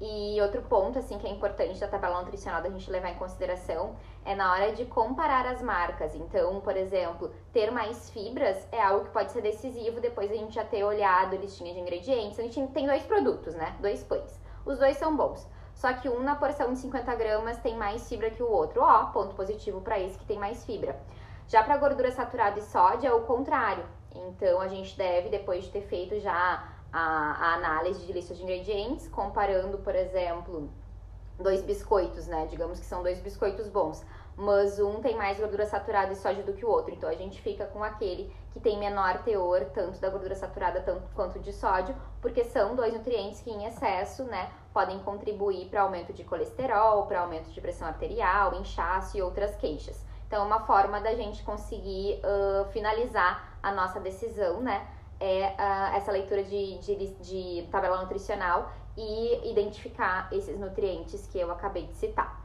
E 0.00 0.40
outro 0.40 0.62
ponto, 0.62 0.98
assim, 0.98 1.18
que 1.18 1.26
é 1.26 1.30
importante 1.30 1.78
da 1.78 1.86
tabela 1.86 2.22
nutricional 2.22 2.62
da 2.62 2.70
gente 2.70 2.90
levar 2.90 3.10
em 3.10 3.16
consideração 3.16 3.96
é 4.24 4.34
na 4.34 4.50
hora 4.50 4.72
de 4.72 4.86
comparar 4.86 5.46
as 5.46 5.60
marcas. 5.60 6.14
Então, 6.14 6.58
por 6.60 6.74
exemplo, 6.74 7.30
ter 7.52 7.70
mais 7.70 8.08
fibras 8.08 8.66
é 8.72 8.80
algo 8.80 9.04
que 9.04 9.10
pode 9.10 9.30
ser 9.30 9.42
decisivo 9.42 10.00
depois 10.00 10.30
a 10.30 10.34
gente 10.34 10.54
já 10.54 10.64
ter 10.64 10.82
olhado 10.82 11.36
a 11.36 11.38
listinha 11.38 11.74
de 11.74 11.80
ingredientes. 11.80 12.38
A 12.38 12.42
gente 12.42 12.66
tem 12.68 12.86
dois 12.86 13.02
produtos, 13.02 13.54
né? 13.54 13.76
Dois 13.78 14.02
pães. 14.02 14.40
Os 14.64 14.78
dois 14.78 14.96
são 14.96 15.14
bons. 15.14 15.46
Só 15.74 15.92
que 15.92 16.08
um 16.08 16.20
na 16.20 16.34
porção 16.34 16.72
de 16.72 16.78
50 16.78 17.14
gramas 17.14 17.58
tem 17.58 17.76
mais 17.76 18.08
fibra 18.08 18.30
que 18.30 18.42
o 18.42 18.50
outro. 18.50 18.80
Ó, 18.82 19.06
ponto 19.06 19.34
positivo 19.34 19.82
para 19.82 20.00
esse 20.00 20.18
que 20.18 20.24
tem 20.24 20.38
mais 20.38 20.64
fibra. 20.64 20.98
Já 21.46 21.62
para 21.62 21.76
gordura 21.76 22.10
saturada 22.10 22.58
e 22.58 22.62
sódio 22.62 23.06
é 23.06 23.12
o 23.12 23.22
contrário. 23.22 23.84
Então, 24.14 24.60
a 24.60 24.68
gente 24.68 24.96
deve, 24.96 25.28
depois 25.28 25.64
de 25.64 25.70
ter 25.70 25.82
feito 25.82 26.18
já 26.20 26.68
a, 26.92 27.00
a 27.00 27.54
análise 27.54 28.04
de 28.06 28.12
lista 28.12 28.34
de 28.34 28.42
ingredientes, 28.42 29.08
comparando, 29.08 29.78
por 29.78 29.94
exemplo, 29.94 30.70
dois 31.38 31.62
biscoitos, 31.62 32.26
né? 32.26 32.46
Digamos 32.50 32.78
que 32.78 32.86
são 32.86 33.02
dois 33.02 33.18
biscoitos 33.20 33.68
bons, 33.68 34.04
mas 34.36 34.78
um 34.78 35.00
tem 35.00 35.16
mais 35.16 35.38
gordura 35.38 35.66
saturada 35.66 36.12
e 36.12 36.16
sódio 36.16 36.44
do 36.44 36.52
que 36.52 36.64
o 36.64 36.68
outro. 36.68 36.94
Então 36.94 37.08
a 37.08 37.14
gente 37.14 37.40
fica 37.40 37.66
com 37.66 37.82
aquele 37.82 38.32
que 38.52 38.60
tem 38.60 38.78
menor 38.78 39.22
teor 39.22 39.64
tanto 39.66 40.00
da 40.00 40.08
gordura 40.08 40.34
saturada 40.34 40.80
tanto 40.80 41.08
quanto 41.14 41.38
de 41.38 41.52
sódio, 41.52 41.94
porque 42.20 42.44
são 42.44 42.74
dois 42.74 42.92
nutrientes 42.92 43.40
que 43.40 43.50
em 43.50 43.66
excesso, 43.66 44.24
né, 44.24 44.50
podem 44.72 44.98
contribuir 45.00 45.68
para 45.68 45.82
aumento 45.82 46.12
de 46.12 46.24
colesterol, 46.24 47.06
para 47.06 47.20
aumento 47.20 47.50
de 47.50 47.60
pressão 47.60 47.88
arterial, 47.88 48.54
inchaço 48.54 49.16
e 49.16 49.22
outras 49.22 49.56
queixas. 49.56 50.04
Então, 50.26 50.46
uma 50.46 50.60
forma 50.60 51.00
da 51.00 51.12
gente 51.12 51.42
conseguir 51.42 52.20
uh, 52.22 52.64
finalizar 52.70 53.58
a 53.60 53.72
nossa 53.72 53.98
decisão, 53.98 54.60
né? 54.60 54.86
É 55.20 55.54
uh, 55.58 55.96
essa 55.96 56.10
leitura 56.10 56.42
de, 56.42 56.78
de, 56.78 57.06
de 57.20 57.68
tabela 57.70 58.00
nutricional 58.00 58.70
e 58.96 59.50
identificar 59.50 60.28
esses 60.32 60.58
nutrientes 60.58 61.26
que 61.26 61.38
eu 61.38 61.50
acabei 61.50 61.86
de 61.86 61.94
citar. 61.94 62.40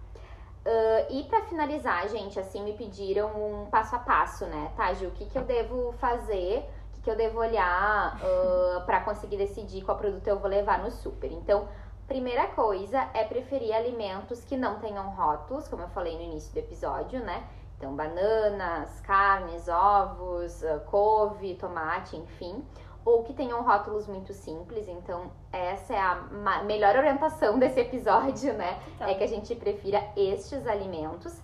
Uh, 0.65 1.05
e 1.11 1.23
para 1.25 1.43
finalizar, 1.43 2.09
gente, 2.09 2.39
assim, 2.39 2.63
me 2.63 2.73
pediram 2.73 3.29
um 3.29 3.65
passo 3.67 3.95
a 3.95 3.99
passo, 3.99 4.45
né? 4.47 4.71
Tá, 4.75 4.91
Ju, 4.93 5.07
o 5.07 5.11
que, 5.11 5.25
que 5.25 5.37
eu 5.37 5.43
devo 5.43 5.93
fazer, 5.99 6.67
o 6.89 6.95
que, 6.95 7.01
que 7.01 7.09
eu 7.09 7.15
devo 7.15 7.39
olhar 7.39 8.17
uh, 8.17 8.83
para 8.83 9.01
conseguir 9.01 9.37
decidir 9.37 9.83
qual 9.83 9.95
produto 9.95 10.27
eu 10.27 10.39
vou 10.39 10.49
levar 10.49 10.79
no 10.79 10.89
super. 10.89 11.31
Então, 11.31 11.67
primeira 12.07 12.47
coisa 12.47 13.07
é 13.13 13.23
preferir 13.23 13.75
alimentos 13.75 14.43
que 14.43 14.57
não 14.57 14.79
tenham 14.79 15.11
rótulos, 15.11 15.67
como 15.67 15.83
eu 15.83 15.89
falei 15.89 16.15
no 16.15 16.23
início 16.23 16.51
do 16.51 16.57
episódio, 16.57 17.19
né? 17.19 17.47
Então, 17.77 17.95
bananas, 17.95 18.99
carnes, 19.01 19.67
ovos, 19.67 20.61
uh, 20.63 20.79
couve, 20.85 21.55
tomate, 21.55 22.15
enfim 22.15 22.63
ou 23.05 23.23
que 23.23 23.33
tenham 23.33 23.61
rótulos 23.61 24.07
muito 24.07 24.33
simples. 24.33 24.87
Então, 24.87 25.31
essa 25.53 25.93
é 25.93 25.99
a 25.99 26.63
melhor 26.65 26.95
orientação 26.95 27.57
desse 27.59 27.79
episódio, 27.79 28.53
né? 28.53 28.79
Tá. 28.97 29.09
É 29.09 29.13
que 29.13 29.23
a 29.23 29.27
gente 29.27 29.53
prefira 29.55 30.03
estes 30.17 30.65
alimentos. 30.65 31.39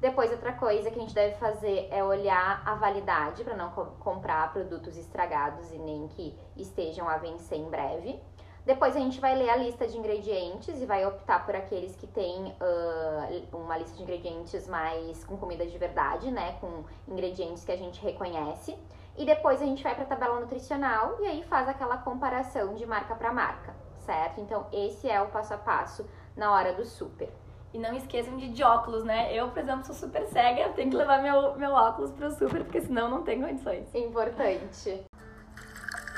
Depois, 0.00 0.32
outra 0.32 0.52
coisa 0.54 0.90
que 0.90 0.98
a 0.98 1.00
gente 1.02 1.14
deve 1.14 1.36
fazer 1.36 1.86
é 1.88 2.02
olhar 2.02 2.60
a 2.64 2.74
validade 2.74 3.44
para 3.44 3.54
não 3.54 3.70
co 3.70 3.84
comprar 4.00 4.52
produtos 4.52 4.96
estragados 4.96 5.70
e 5.70 5.78
nem 5.78 6.08
que 6.08 6.36
estejam 6.56 7.08
a 7.08 7.18
vencer 7.18 7.58
em 7.58 7.70
breve. 7.70 8.20
Depois 8.64 8.94
a 8.94 9.00
gente 9.00 9.20
vai 9.20 9.34
ler 9.34 9.50
a 9.50 9.56
lista 9.56 9.88
de 9.88 9.98
ingredientes 9.98 10.80
e 10.80 10.86
vai 10.86 11.04
optar 11.04 11.44
por 11.44 11.54
aqueles 11.56 11.96
que 11.96 12.06
têm 12.06 12.54
uh, 12.60 13.56
uma 13.56 13.76
lista 13.76 13.96
de 13.96 14.02
ingredientes 14.02 14.68
mais 14.68 15.24
com 15.24 15.36
comida 15.36 15.66
de 15.66 15.76
verdade, 15.76 16.30
né? 16.30 16.56
Com 16.60 16.84
ingredientes 17.08 17.64
que 17.64 17.72
a 17.72 17.76
gente 17.76 18.00
reconhece. 18.00 18.78
E 19.16 19.26
depois 19.26 19.60
a 19.60 19.66
gente 19.66 19.82
vai 19.82 19.94
para 19.94 20.04
a 20.04 20.06
tabela 20.06 20.40
nutricional 20.40 21.16
e 21.20 21.26
aí 21.26 21.42
faz 21.42 21.68
aquela 21.68 21.96
comparação 21.98 22.74
de 22.74 22.86
marca 22.86 23.16
para 23.16 23.32
marca, 23.32 23.74
certo? 23.98 24.40
Então 24.40 24.66
esse 24.72 25.10
é 25.10 25.20
o 25.20 25.26
passo 25.26 25.54
a 25.54 25.58
passo 25.58 26.08
na 26.36 26.52
hora 26.52 26.72
do 26.72 26.84
super. 26.84 27.30
E 27.74 27.78
não 27.78 27.94
esqueçam 27.94 28.36
de, 28.36 28.50
de 28.50 28.62
óculos, 28.62 29.02
né? 29.02 29.34
Eu, 29.34 29.48
por 29.50 29.58
exemplo, 29.58 29.84
sou 29.84 29.94
super 29.94 30.24
cega, 30.26 30.68
tenho 30.74 30.90
que 30.90 30.96
levar 30.96 31.20
meu, 31.20 31.56
meu 31.56 31.72
óculos 31.72 32.12
pro 32.12 32.30
super, 32.30 32.62
porque 32.62 32.80
senão 32.80 33.08
não 33.08 33.22
tem 33.22 33.40
condições. 33.40 33.92
Importante. 33.94 35.04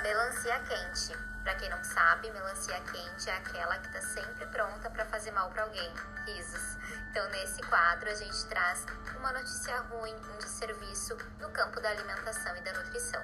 Melancia 0.03 0.59
quente. 0.69 1.34
Para 1.45 1.57
quem 1.57 1.69
não 1.69 1.85
sabe, 1.85 2.31
melancia 2.31 2.81
quente 2.81 3.29
é 3.29 3.37
aquela 3.37 3.77
que 3.77 3.93
tá 3.93 4.01
sempre 4.01 4.47
pronta 4.47 4.89
para 4.89 5.05
fazer 5.05 5.31
mal 5.31 5.51
para 5.51 5.65
alguém. 5.65 5.91
Risos. 6.25 6.79
Então, 7.11 7.29
nesse 7.29 7.61
quadro, 7.65 8.09
a 8.09 8.15
gente 8.15 8.47
traz 8.47 8.87
uma 9.15 9.31
notícia 9.31 9.77
ruim, 9.83 10.15
um 10.15 10.39
desserviço 10.39 11.15
no 11.39 11.51
campo 11.51 11.83
da 11.83 11.91
alimentação 11.91 12.57
e 12.57 12.63
da 12.63 12.73
nutrição. 12.73 13.23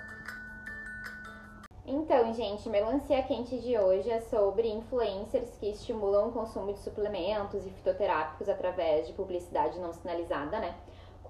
Então, 1.87 2.35
gente, 2.35 2.69
melancia 2.69 3.23
quente 3.23 3.59
de 3.59 3.79
hoje 3.79 4.11
é 4.11 4.21
sobre 4.21 4.69
influencers 4.69 5.57
que 5.57 5.71
estimulam 5.71 6.29
o 6.29 6.33
consumo 6.33 6.75
de 6.75 6.81
suplementos 6.81 7.65
e 7.65 7.71
fitoterápicos 7.71 8.51
através 8.51 9.07
de 9.07 9.15
publicidade 9.15 9.79
não 9.79 9.95
sinalizada, 9.95 10.61
né? 10.61 10.77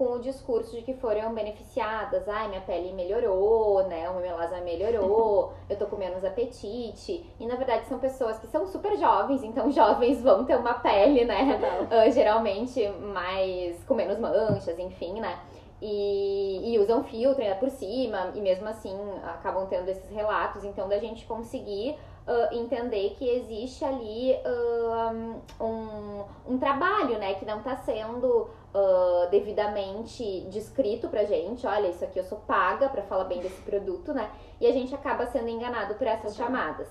Com 0.01 0.13
o 0.13 0.19
discurso 0.19 0.75
de 0.75 0.81
que 0.81 0.95
foram 0.95 1.31
beneficiadas, 1.31 2.27
ai, 2.27 2.47
minha 2.47 2.61
pele 2.61 2.91
melhorou, 2.91 3.83
né, 3.83 4.09
o 4.09 4.13
meu 4.13 4.23
melasma 4.23 4.59
melhorou, 4.61 5.53
eu 5.69 5.77
tô 5.77 5.85
com 5.85 5.95
menos 5.95 6.25
apetite. 6.25 7.23
E 7.39 7.45
na 7.45 7.55
verdade 7.55 7.85
são 7.85 7.99
pessoas 7.99 8.39
que 8.39 8.47
são 8.47 8.65
super 8.65 8.97
jovens, 8.97 9.43
então 9.43 9.69
jovens 9.69 10.19
vão 10.19 10.43
ter 10.43 10.57
uma 10.57 10.73
pele, 10.73 11.23
né, 11.23 11.59
uh, 11.85 12.09
geralmente 12.11 12.89
mais 12.89 13.83
com 13.83 13.93
menos 13.93 14.17
manchas, 14.17 14.79
enfim, 14.79 15.21
né. 15.21 15.37
E, 15.79 16.73
e, 16.73 16.79
usam 16.79 17.03
filtro 17.03 17.43
ainda 17.43 17.55
por 17.55 17.69
cima, 17.69 18.31
e 18.33 18.41
mesmo 18.41 18.67
assim 18.67 18.95
acabam 19.23 19.67
tendo 19.67 19.89
esses 19.89 20.11
relatos. 20.11 20.63
Então, 20.63 20.87
da 20.87 20.99
gente 20.99 21.25
conseguir 21.25 21.97
uh, 22.27 22.55
entender 22.55 23.15
que 23.17 23.27
existe 23.27 23.83
ali 23.83 24.35
uh, 24.45 25.63
um, 25.63 26.53
um 26.53 26.57
trabalho, 26.57 27.17
né, 27.17 27.35
que 27.35 27.45
não 27.45 27.59
está 27.59 27.75
sendo 27.77 28.49
uh, 28.73 29.29
devidamente 29.29 30.41
descrito 30.49 31.07
pra 31.09 31.23
gente, 31.23 31.65
olha, 31.65 31.87
isso 31.87 32.03
aqui 32.03 32.19
eu 32.19 32.23
sou 32.23 32.39
paga 32.39 32.89
para 32.89 33.03
falar 33.03 33.25
bem 33.25 33.39
desse 33.39 33.61
produto, 33.61 34.13
né? 34.13 34.29
E 34.59 34.67
a 34.67 34.71
gente 34.71 34.93
acaba 34.93 35.25
sendo 35.27 35.49
enganado 35.49 35.95
por 35.95 36.07
essas 36.07 36.35
chamadas. 36.35 36.87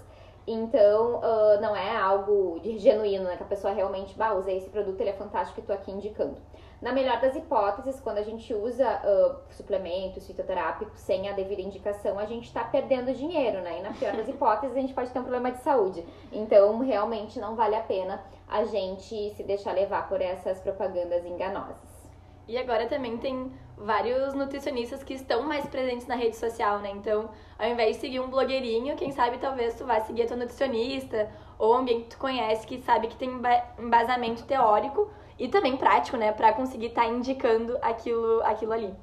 Então, 0.47 1.17
uh, 1.17 1.61
não 1.61 1.77
é 1.77 1.97
algo 1.97 2.59
de 2.61 2.79
genuíno, 2.79 3.25
né? 3.25 3.37
Que 3.37 3.43
a 3.43 3.47
pessoa 3.47 3.73
realmente, 3.73 4.17
bah, 4.17 4.33
usei 4.33 4.57
esse 4.57 4.69
produto, 4.69 5.01
ele 5.01 5.11
é 5.11 5.15
fantástico 5.15 5.61
e 5.61 5.63
tô 5.63 5.73
aqui 5.73 5.93
indicando. 5.93 6.37
Na 6.81 6.93
melhor 6.93 7.21
das 7.21 7.37
hipóteses, 7.37 8.01
quando 8.01 8.19
a 8.19 8.23
gente 8.23 8.55
usa 8.55 9.03
uh, 9.05 9.53
suplementos 9.53 10.27
fitoterápicos 10.27 10.99
sem 11.01 11.29
a 11.29 11.33
devida 11.33 11.61
indicação, 11.61 12.19
a 12.19 12.25
gente 12.25 12.47
está 12.47 12.65
perdendo 12.65 13.13
dinheiro, 13.13 13.61
né? 13.61 13.81
E 13.81 13.83
na 13.83 13.93
pior 13.93 14.17
das 14.17 14.27
hipóteses, 14.29 14.75
a 14.75 14.81
gente 14.81 14.95
pode 14.95 15.11
ter 15.11 15.19
um 15.19 15.23
problema 15.23 15.53
de 15.53 15.59
saúde. 15.59 16.03
Então, 16.33 16.79
realmente 16.79 17.39
não 17.39 17.55
vale 17.55 17.77
a 17.77 17.83
pena 17.83 18.25
a 18.49 18.65
gente 18.65 19.31
se 19.35 19.43
deixar 19.43 19.73
levar 19.73 20.09
por 20.09 20.23
essas 20.23 20.59
propagandas 20.61 21.27
enganosas. 21.27 22.01
E 22.49 22.57
agora 22.57 22.87
também 22.87 23.19
tem 23.19 23.53
vários 23.77 24.35
nutricionistas 24.35 25.05
que 25.05 25.15
estão 25.15 25.43
mais 25.43 25.67
presentes 25.67 26.07
na 26.07 26.15
rede 26.15 26.37
social, 26.37 26.79
né? 26.79 26.91
Então, 26.91 27.29
ao 27.59 27.69
invés 27.69 27.97
de 27.97 28.01
seguir 28.01 28.21
um 28.21 28.31
blogueirinho, 28.31 28.97
quem 28.97 29.13
sabe 29.13 29.37
talvez 29.39 29.75
tu 29.75 29.85
vá 29.85 30.01
seguir 30.01 30.23
a 30.23 30.27
tua 30.27 30.37
nutricionista 30.39 31.31
ou 31.59 31.75
alguém 31.75 32.03
que 32.03 32.09
tu 32.09 32.19
conhece 32.19 32.67
que 32.67 32.81
sabe 32.83 33.07
que 33.07 33.17
tem 33.17 33.41
embasamento 33.79 34.45
teórico 34.47 35.11
e 35.41 35.49
também 35.49 35.75
prático, 35.75 36.19
né, 36.19 36.33
para 36.33 36.53
conseguir 36.53 36.89
estar 36.89 37.03
tá 37.03 37.09
indicando 37.09 37.79
aquilo, 37.81 38.43
aquilo 38.45 38.73
ali. 38.73 38.95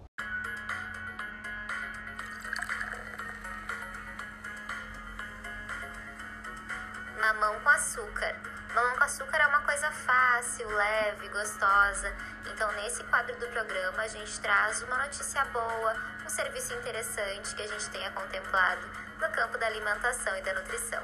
Mamão 7.19 7.59
com 7.59 7.69
açúcar. 7.69 8.35
Mamão 8.73 8.95
com 8.97 9.03
açúcar 9.03 9.37
é 9.37 9.47
uma 9.47 9.61
coisa 9.61 9.91
fácil, 9.91 10.69
leve, 10.69 11.27
gostosa. 11.29 12.13
Então, 12.53 12.71
nesse 12.73 13.03
quadro 13.05 13.35
do 13.39 13.47
programa, 13.47 14.03
a 14.03 14.07
gente 14.07 14.39
traz 14.39 14.83
uma 14.83 14.97
notícia 14.97 15.43
boa, 15.45 15.95
um 16.23 16.29
serviço 16.29 16.71
interessante 16.75 17.55
que 17.55 17.63
a 17.63 17.67
gente 17.67 17.89
tenha 17.89 18.11
contemplado 18.11 18.81
no 19.19 19.29
campo 19.29 19.57
da 19.57 19.65
alimentação 19.65 20.37
e 20.37 20.41
da 20.43 20.53
nutrição. 20.53 21.01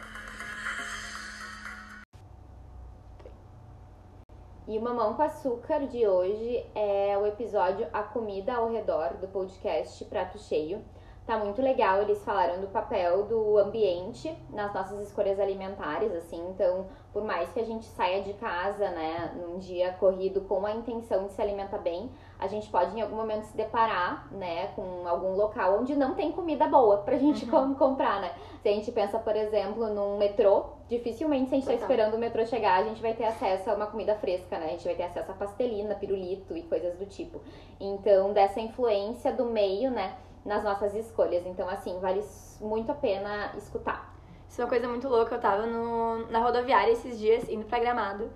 E 4.65 4.77
o 4.77 4.81
Mamão 4.81 5.13
com 5.15 5.21
Açúcar 5.21 5.87
de 5.87 6.07
hoje 6.07 6.65
é 6.73 7.17
o 7.17 7.27
episódio 7.27 7.85
A 7.91 8.01
Comida 8.01 8.53
ao 8.53 8.71
Redor 8.71 9.17
do 9.17 9.27
podcast 9.27 10.05
Prato 10.05 10.39
Cheio. 10.39 10.81
Tá 11.25 11.37
muito 11.37 11.61
legal, 11.61 12.01
eles 12.01 12.21
falaram 12.25 12.59
do 12.59 12.67
papel 12.67 13.23
do 13.23 13.57
ambiente 13.57 14.37
nas 14.49 14.73
nossas 14.73 14.99
escolhas 14.99 15.39
alimentares, 15.39 16.13
assim, 16.13 16.49
então, 16.49 16.87
por 17.13 17.23
mais 17.23 17.49
que 17.53 17.61
a 17.61 17.63
gente 17.63 17.85
saia 17.85 18.21
de 18.21 18.33
casa, 18.33 18.89
né, 18.89 19.33
num 19.33 19.57
dia 19.57 19.93
corrido 19.93 20.41
com 20.41 20.65
a 20.65 20.73
intenção 20.73 21.25
de 21.27 21.31
se 21.31 21.41
alimentar 21.41 21.77
bem, 21.77 22.11
a 22.37 22.47
gente 22.47 22.69
pode 22.69 22.97
em 22.97 23.01
algum 23.01 23.15
momento 23.15 23.45
se 23.45 23.55
deparar, 23.55 24.27
né, 24.33 24.67
com 24.75 25.07
algum 25.07 25.33
local 25.37 25.79
onde 25.79 25.95
não 25.95 26.13
tem 26.13 26.29
comida 26.33 26.67
boa 26.67 26.97
pra 26.97 27.15
gente 27.15 27.49
uhum. 27.49 27.73
comprar, 27.73 28.19
né? 28.19 28.33
Se 28.61 28.67
a 28.67 28.73
gente 28.73 28.91
pensa, 28.91 29.17
por 29.17 29.35
exemplo, 29.37 29.87
num 29.87 30.17
metrô, 30.17 30.65
dificilmente 30.89 31.47
se 31.47 31.55
a 31.55 31.57
gente 31.57 31.67
tá 31.67 31.73
esperando 31.73 32.15
o 32.15 32.19
metrô 32.19 32.45
chegar, 32.45 32.81
a 32.81 32.83
gente 32.83 33.01
vai 33.01 33.13
ter 33.13 33.23
acesso 33.23 33.69
a 33.69 33.75
uma 33.75 33.87
comida 33.87 34.13
fresca, 34.15 34.59
né? 34.59 34.65
A 34.65 34.69
gente 34.71 34.83
vai 34.83 34.95
ter 34.95 35.03
acesso 35.03 35.31
a 35.31 35.35
pastelina, 35.35 35.95
pirulito 35.95 36.57
e 36.57 36.63
coisas 36.63 36.97
do 36.97 37.05
tipo. 37.05 37.39
Então, 37.79 38.33
dessa 38.33 38.59
influência 38.59 39.31
do 39.31 39.45
meio, 39.45 39.89
né, 39.89 40.17
nas 40.45 40.63
nossas 40.63 40.93
escolhas. 40.93 41.45
Então, 41.45 41.67
assim, 41.69 41.99
vale 41.99 42.23
muito 42.59 42.91
a 42.91 42.95
pena 42.95 43.51
escutar. 43.57 44.13
Isso 44.47 44.61
é 44.61 44.65
uma 44.65 44.69
coisa 44.69 44.87
muito 44.87 45.07
louca. 45.07 45.35
Eu 45.35 45.41
tava 45.41 45.65
no, 45.65 46.27
na 46.29 46.39
rodoviária 46.39 46.91
esses 46.91 47.17
dias, 47.17 47.49
indo 47.49 47.65
pra 47.65 47.79
Gramado. 47.79 48.29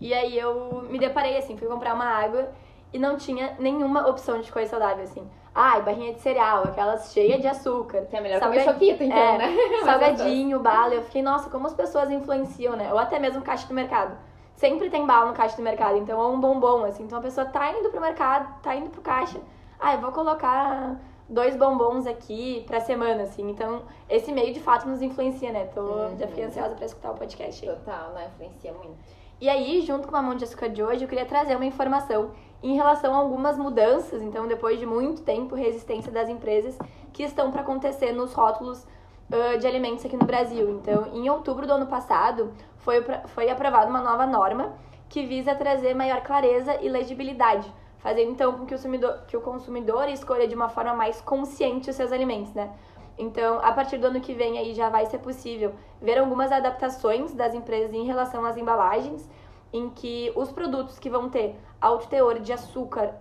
E 0.00 0.14
aí 0.14 0.38
eu 0.38 0.82
me 0.88 0.98
deparei, 0.98 1.36
assim, 1.36 1.56
fui 1.56 1.68
comprar 1.68 1.94
uma 1.94 2.06
água 2.06 2.50
e 2.92 2.98
não 2.98 3.16
tinha 3.16 3.54
nenhuma 3.58 4.08
opção 4.08 4.40
de 4.40 4.50
coisa 4.50 4.70
saudável, 4.70 5.04
assim. 5.04 5.28
Ai, 5.54 5.82
barrinha 5.82 6.14
de 6.14 6.20
cereal, 6.20 6.62
aquelas 6.64 7.12
cheias 7.12 7.40
de 7.40 7.46
açúcar. 7.46 8.06
Que 8.06 8.16
é 8.16 8.20
melhor 8.20 8.40
Salgad... 8.40 8.64
comer 8.64 8.72
choquito, 8.72 9.02
então, 9.02 9.18
é, 9.18 9.38
né? 9.38 9.56
Salgadinho, 9.84 10.60
bala. 10.60 10.94
Eu 10.94 11.02
fiquei, 11.02 11.22
nossa, 11.22 11.50
como 11.50 11.66
as 11.66 11.74
pessoas 11.74 12.10
influenciam, 12.10 12.76
né? 12.76 12.92
Ou 12.92 12.98
até 12.98 13.18
mesmo 13.18 13.42
caixa 13.42 13.66
do 13.66 13.74
mercado. 13.74 14.16
Sempre 14.54 14.90
tem 14.90 15.06
bala 15.06 15.26
no 15.26 15.34
caixa 15.34 15.56
do 15.56 15.62
mercado, 15.62 15.96
então 15.96 16.20
é 16.20 16.26
um 16.26 16.40
bombom, 16.40 16.84
assim. 16.84 17.04
Então 17.04 17.18
a 17.18 17.22
pessoa 17.22 17.46
tá 17.46 17.72
indo 17.72 17.90
pro 17.90 18.00
mercado, 18.00 18.60
tá 18.62 18.74
indo 18.74 18.90
pro 18.90 19.00
caixa. 19.00 19.38
Ah, 19.78 19.94
eu 19.94 20.00
vou 20.00 20.12
colocar 20.12 20.96
dois 21.30 21.56
bombons 21.56 22.06
aqui 22.06 22.64
pra 22.66 22.80
semana, 22.80 23.22
assim. 23.22 23.48
Então, 23.48 23.82
esse 24.08 24.32
meio 24.32 24.52
de 24.52 24.60
fato 24.60 24.88
nos 24.88 25.00
influencia, 25.00 25.52
né? 25.52 25.64
Tô, 25.66 25.80
uhum. 25.80 26.18
Já 26.18 26.26
fiquei 26.26 26.44
ansiosa 26.44 26.74
pra 26.74 26.84
escutar 26.84 27.12
o 27.12 27.14
podcast 27.14 27.66
aí. 27.66 27.74
Total, 27.74 28.10
né? 28.10 28.30
Influencia 28.34 28.72
muito. 28.72 28.98
E 29.40 29.48
aí, 29.48 29.80
junto 29.80 30.08
com 30.08 30.16
a 30.16 30.20
mão 30.20 30.34
de 30.34 30.44
açúcar 30.44 30.68
de 30.68 30.82
hoje, 30.82 31.04
eu 31.04 31.08
queria 31.08 31.24
trazer 31.24 31.56
uma 31.56 31.64
informação 31.64 32.32
em 32.62 32.74
relação 32.74 33.14
a 33.14 33.16
algumas 33.16 33.56
mudanças, 33.56 34.20
então, 34.20 34.46
depois 34.46 34.78
de 34.78 34.84
muito 34.84 35.22
tempo, 35.22 35.54
resistência 35.54 36.12
das 36.12 36.28
empresas 36.28 36.76
que 37.10 37.22
estão 37.22 37.50
para 37.50 37.62
acontecer 37.62 38.12
nos 38.12 38.34
rótulos 38.34 38.82
uh, 39.30 39.58
de 39.58 39.66
alimentos 39.66 40.04
aqui 40.04 40.16
no 40.16 40.26
Brasil. 40.26 40.68
Então, 40.68 41.06
em 41.14 41.30
outubro 41.30 41.66
do 41.66 41.72
ano 41.72 41.86
passado, 41.86 42.52
foi, 42.76 43.02
foi 43.28 43.48
aprovada 43.48 43.88
uma 43.88 44.02
nova 44.02 44.26
norma 44.26 44.74
que 45.08 45.24
visa 45.24 45.54
trazer 45.54 45.94
maior 45.94 46.20
clareza 46.20 46.76
e 46.82 46.88
legibilidade 46.88 47.72
fazendo 48.00 48.30
então 48.30 48.52
com 48.52 48.66
que 48.66 48.74
o 48.74 48.76
consumidor, 48.76 49.20
que 49.26 49.36
o 49.36 49.40
consumidor 49.40 50.08
escolha 50.08 50.48
de 50.48 50.54
uma 50.54 50.68
forma 50.68 50.94
mais 50.94 51.20
consciente 51.20 51.88
os 51.90 51.96
seus 51.96 52.12
alimentos, 52.12 52.52
né? 52.52 52.72
Então, 53.18 53.58
a 53.62 53.72
partir 53.72 53.98
do 53.98 54.06
ano 54.06 54.20
que 54.20 54.32
vem 54.32 54.58
aí 54.58 54.72
já 54.74 54.88
vai 54.88 55.04
ser 55.06 55.18
possível 55.18 55.74
ver 56.00 56.18
algumas 56.18 56.50
adaptações 56.50 57.34
das 57.34 57.54
empresas 57.54 57.92
em 57.92 58.04
relação 58.04 58.44
às 58.44 58.56
embalagens, 58.56 59.28
em 59.72 59.90
que 59.90 60.32
os 60.34 60.50
produtos 60.50 60.98
que 60.98 61.10
vão 61.10 61.28
ter 61.28 61.54
alto 61.80 62.08
teor 62.08 62.40
de 62.40 62.52
açúcar, 62.52 63.14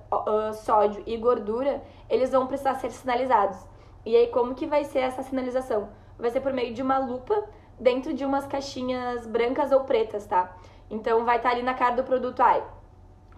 sódio 0.63 1.03
e 1.05 1.17
gordura, 1.17 1.83
eles 2.09 2.31
vão 2.31 2.47
precisar 2.47 2.75
ser 2.75 2.91
sinalizados. 2.91 3.57
E 4.05 4.15
aí, 4.15 4.27
como 4.27 4.55
que 4.55 4.65
vai 4.65 4.85
ser 4.85 4.99
essa 4.99 5.21
sinalização? 5.21 5.89
Vai 6.17 6.31
ser 6.31 6.39
por 6.39 6.53
meio 6.53 6.73
de 6.73 6.81
uma 6.81 6.97
lupa 6.97 7.43
dentro 7.79 8.13
de 8.13 8.25
umas 8.25 8.47
caixinhas 8.47 9.27
brancas 9.27 9.71
ou 9.71 9.81
pretas, 9.81 10.25
tá? 10.25 10.55
Então, 10.89 11.25
vai 11.25 11.37
estar 11.37 11.51
ali 11.51 11.61
na 11.61 11.73
cara 11.73 11.95
do 11.95 12.03
produto, 12.03 12.39
ai, 12.41 12.63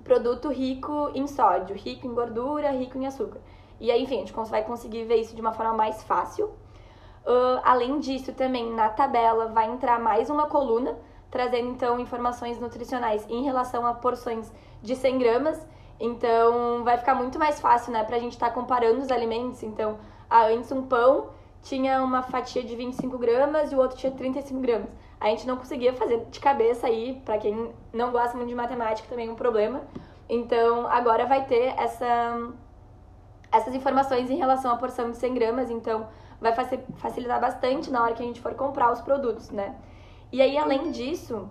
produto 0.03 0.49
rico 0.49 1.11
em 1.13 1.27
sódio, 1.27 1.75
rico 1.75 2.07
em 2.07 2.13
gordura, 2.13 2.71
rico 2.71 2.97
em 2.97 3.05
açúcar. 3.05 3.39
E 3.79 3.89
aí, 3.89 4.03
enfim, 4.03 4.15
a 4.15 4.19
gente 4.19 4.33
vai 4.33 4.63
conseguir 4.63 5.05
ver 5.05 5.15
isso 5.17 5.35
de 5.35 5.41
uma 5.41 5.53
forma 5.53 5.73
mais 5.73 6.03
fácil. 6.03 6.47
Uh, 7.25 7.61
além 7.63 7.99
disso, 7.99 8.33
também 8.33 8.71
na 8.73 8.89
tabela 8.89 9.47
vai 9.47 9.69
entrar 9.69 9.99
mais 9.99 10.29
uma 10.29 10.47
coluna, 10.47 10.97
trazendo 11.29 11.69
então 11.69 11.99
informações 11.99 12.59
nutricionais 12.59 13.25
em 13.29 13.43
relação 13.43 13.85
a 13.85 13.93
porções 13.93 14.51
de 14.81 14.95
100 14.95 15.17
gramas. 15.17 15.67
Então, 15.99 16.83
vai 16.83 16.97
ficar 16.97 17.15
muito 17.15 17.37
mais 17.37 17.59
fácil, 17.59 17.91
né, 17.91 18.03
pra 18.03 18.19
gente 18.19 18.33
estar 18.33 18.49
tá 18.49 18.53
comparando 18.53 19.01
os 19.01 19.11
alimentos. 19.11 19.61
Então, 19.63 19.97
ah, 20.29 20.47
antes 20.47 20.71
um 20.71 20.83
pão 20.83 21.29
tinha 21.61 22.03
uma 22.03 22.23
fatia 22.23 22.63
de 22.63 22.75
25 22.75 23.17
gramas 23.17 23.71
e 23.71 23.75
o 23.75 23.79
outro 23.79 23.97
tinha 23.97 24.11
35 24.11 24.59
gramas. 24.59 24.89
A 25.21 25.27
gente 25.27 25.45
não 25.45 25.55
conseguia 25.55 25.93
fazer 25.93 26.25
de 26.31 26.39
cabeça 26.39 26.87
aí, 26.87 27.21
para 27.23 27.37
quem 27.37 27.71
não 27.93 28.11
gosta 28.11 28.35
muito 28.35 28.49
de 28.49 28.55
matemática 28.55 29.07
também 29.07 29.27
é 29.27 29.31
um 29.31 29.35
problema. 29.35 29.83
Então, 30.27 30.87
agora 30.87 31.27
vai 31.27 31.45
ter 31.45 31.75
essa, 31.77 32.51
essas 33.51 33.75
informações 33.75 34.31
em 34.31 34.37
relação 34.37 34.71
à 34.71 34.77
porção 34.77 35.11
de 35.11 35.17
100 35.17 35.33
gramas, 35.35 35.69
então 35.69 36.07
vai 36.41 36.53
facilitar 36.95 37.39
bastante 37.39 37.91
na 37.91 38.01
hora 38.01 38.13
que 38.15 38.23
a 38.23 38.25
gente 38.25 38.41
for 38.41 38.55
comprar 38.55 38.91
os 38.91 38.99
produtos, 38.99 39.51
né? 39.51 39.75
E 40.31 40.41
aí, 40.41 40.57
além 40.57 40.89
disso, 40.89 41.47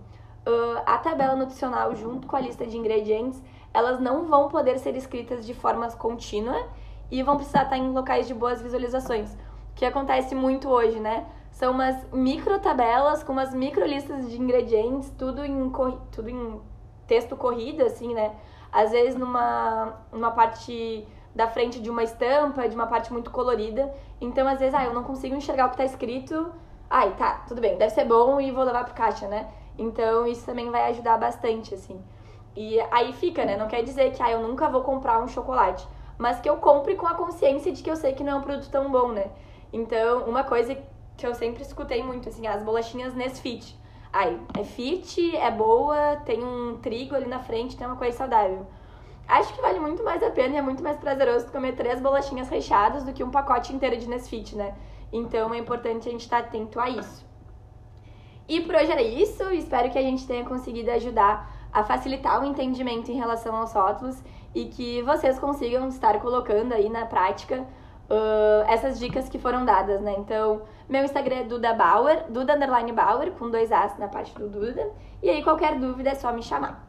a 0.85 0.99
tabela 0.99 1.37
nutricional 1.37 1.95
junto 1.95 2.27
com 2.27 2.35
a 2.35 2.41
lista 2.41 2.67
de 2.67 2.77
ingredientes, 2.77 3.41
elas 3.73 4.01
não 4.01 4.27
vão 4.27 4.49
poder 4.49 4.81
ser 4.81 4.97
escritas 4.97 5.47
de 5.47 5.55
forma 5.55 5.89
contínua 5.93 6.69
e 7.09 7.23
vão 7.23 7.37
precisar 7.37 7.65
estar 7.65 7.79
em 7.79 7.93
locais 7.93 8.27
de 8.27 8.35
boas 8.35 8.61
visualizações, 8.61 9.37
que 9.77 9.85
acontece 9.85 10.35
muito 10.35 10.69
hoje, 10.69 10.99
né? 10.99 11.25
São 11.51 11.73
umas 11.73 11.97
micro 12.13 12.59
tabelas 12.59 13.23
com 13.23 13.33
umas 13.33 13.53
micro 13.53 13.85
listas 13.85 14.31
de 14.31 14.41
ingredientes, 14.41 15.11
tudo 15.19 15.45
em, 15.45 15.71
tudo 16.13 16.29
em 16.31 16.61
texto 17.07 17.37
corrido, 17.37 17.83
assim, 17.83 18.15
né? 18.15 18.35
Às 18.73 18.93
vezes 18.93 19.17
numa, 19.17 19.95
numa 20.13 20.31
parte 20.31 21.07
da 21.35 21.49
frente 21.49 21.81
de 21.81 21.91
uma 21.91 22.03
estampa, 22.03 22.69
de 22.69 22.75
uma 22.75 22.87
parte 22.87 23.13
muito 23.13 23.31
colorida. 23.31 23.93
Então, 24.21 24.47
às 24.47 24.59
vezes, 24.59 24.75
ah, 24.75 24.85
eu 24.85 24.95
não 24.95 25.05
consigo 25.05 25.35
enxergar 25.35 25.67
o 25.67 25.71
que 25.71 25.77
tá 25.77 25.85
escrito. 25.85 26.53
Ai, 26.89 27.15
tá, 27.17 27.45
tudo 27.47 27.61
bem, 27.61 27.77
deve 27.77 27.93
ser 27.93 28.05
bom 28.05 28.41
e 28.41 28.51
vou 28.51 28.65
levar 28.65 28.85
pro 28.85 28.95
caixa, 28.95 29.29
né? 29.29 29.49
Então, 29.79 30.27
isso 30.27 30.45
também 30.45 30.71
vai 30.71 30.91
ajudar 30.91 31.19
bastante, 31.19 31.75
assim. 31.75 32.01
E 32.57 32.81
aí 32.91 33.13
fica, 33.13 33.45
né? 33.45 33.57
Não 33.57 33.69
quer 33.69 33.83
dizer 33.83 34.13
que, 34.13 34.23
ah, 34.23 34.31
eu 34.31 34.41
nunca 34.41 34.69
vou 34.69 34.83
comprar 34.83 35.21
um 35.21 35.29
chocolate. 35.29 35.87
Mas 36.19 36.41
que 36.41 36.51
eu 36.51 36.57
compre 36.57 36.97
com 36.97 37.07
a 37.07 37.15
consciência 37.15 37.73
de 37.73 37.83
que 37.83 37.91
eu 37.91 37.97
sei 37.97 38.13
que 38.13 38.25
não 38.25 38.33
é 38.33 38.37
um 38.37 38.43
produto 38.43 38.71
tão 38.71 38.91
bom, 38.91 39.09
né? 39.13 39.31
Então, 39.73 40.25
uma 40.25 40.43
coisa 40.43 40.77
que 41.17 41.27
eu 41.27 41.35
sempre 41.35 41.63
escutei 41.63 42.03
muito, 42.03 42.29
assim, 42.29 42.47
as 42.47 42.63
bolachinhas 42.63 43.15
Nesfit. 43.15 43.79
Ai, 44.13 44.41
é 44.59 44.65
fit, 44.65 45.37
é 45.37 45.51
boa, 45.51 46.17
tem 46.25 46.43
um 46.43 46.79
trigo 46.79 47.15
ali 47.15 47.27
na 47.27 47.39
frente, 47.39 47.77
tem 47.77 47.87
uma 47.87 47.97
coisa 47.97 48.17
saudável. 48.17 48.67
Acho 49.29 49.55
que 49.55 49.61
vale 49.61 49.79
muito 49.79 50.03
mais 50.03 50.23
a 50.23 50.31
pena 50.31 50.55
e 50.55 50.59
é 50.59 50.63
muito 50.63 50.83
mais 50.83 50.99
prazeroso 50.99 51.53
comer 51.53 51.77
três 51.77 52.01
bolachinhas 52.01 52.49
recheadas 52.49 53.05
do 53.05 53.13
que 53.13 53.23
um 53.23 53.31
pacote 53.31 53.73
inteiro 53.73 53.97
de 53.97 54.09
Nesfit, 54.09 54.57
né? 54.57 54.75
Então 55.13 55.55
é 55.55 55.59
importante 55.59 56.09
a 56.09 56.11
gente 56.11 56.23
estar 56.23 56.39
atento 56.39 56.81
a 56.81 56.91
isso. 56.91 57.25
E 58.49 58.61
por 58.63 58.75
hoje 58.75 58.91
era 58.91 59.03
isso. 59.03 59.45
Espero 59.53 59.91
que 59.91 59.99
a 59.99 60.03
gente 60.03 60.27
tenha 60.27 60.45
conseguido 60.45 60.91
ajudar 60.91 61.49
a 61.73 61.85
facilitar 61.85 62.43
o 62.43 62.45
entendimento 62.45 63.13
em 63.13 63.15
relação 63.15 63.55
aos 63.55 63.73
rótulos 63.73 64.21
e 64.53 64.65
que 64.65 65.03
vocês 65.03 65.39
consigam 65.39 65.87
estar 65.87 66.21
colocando 66.21 66.73
aí 66.73 66.89
na 66.89 67.07
prática 67.07 67.65
uh, 68.11 68.69
essas 68.69 68.99
dicas 68.99 69.29
que 69.29 69.39
foram 69.39 69.65
dadas, 69.65 70.01
né? 70.01 70.15
Então, 70.19 70.63
meu 70.89 71.05
Instagram 71.05 71.37
é 71.37 71.45
Duda 71.45 71.73
Bauer, 71.73 72.25
Duda 72.29 72.55
Underline 72.55 72.93
Bauer, 72.93 73.31
com 73.33 73.49
dois 73.49 73.71
As 73.71 73.97
na 73.99 74.09
parte 74.09 74.35
do 74.35 74.49
Duda. 74.49 74.91
E 75.23 75.31
aí, 75.31 75.43
qualquer 75.43 75.79
dúvida 75.79 76.11
é 76.11 76.15
só 76.15 76.33
me 76.33 76.43
chamar. 76.43 76.87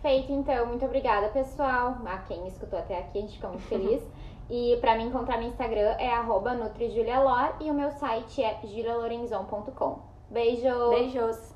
Feito, 0.00 0.32
então. 0.32 0.66
Muito 0.66 0.84
obrigada, 0.84 1.28
pessoal. 1.28 1.98
A 2.06 2.18
quem 2.18 2.46
escutou 2.46 2.78
até 2.78 2.98
aqui, 2.98 3.18
a 3.18 3.20
gente 3.22 3.34
fica 3.34 3.48
muito 3.48 3.64
feliz. 3.68 4.02
e 4.48 4.78
para 4.80 4.96
me 4.96 5.04
encontrar 5.04 5.38
no 5.38 5.46
Instagram 5.46 5.96
é 5.98 6.10
arroba 6.10 6.54
NutriJuliaLor 6.54 7.56
e 7.60 7.70
o 7.70 7.74
meu 7.74 7.90
site 7.90 8.42
é 8.42 8.58
gilalorenzon.com. 8.64 9.98
Beijos! 10.30 10.90
Beijos! 10.90 11.54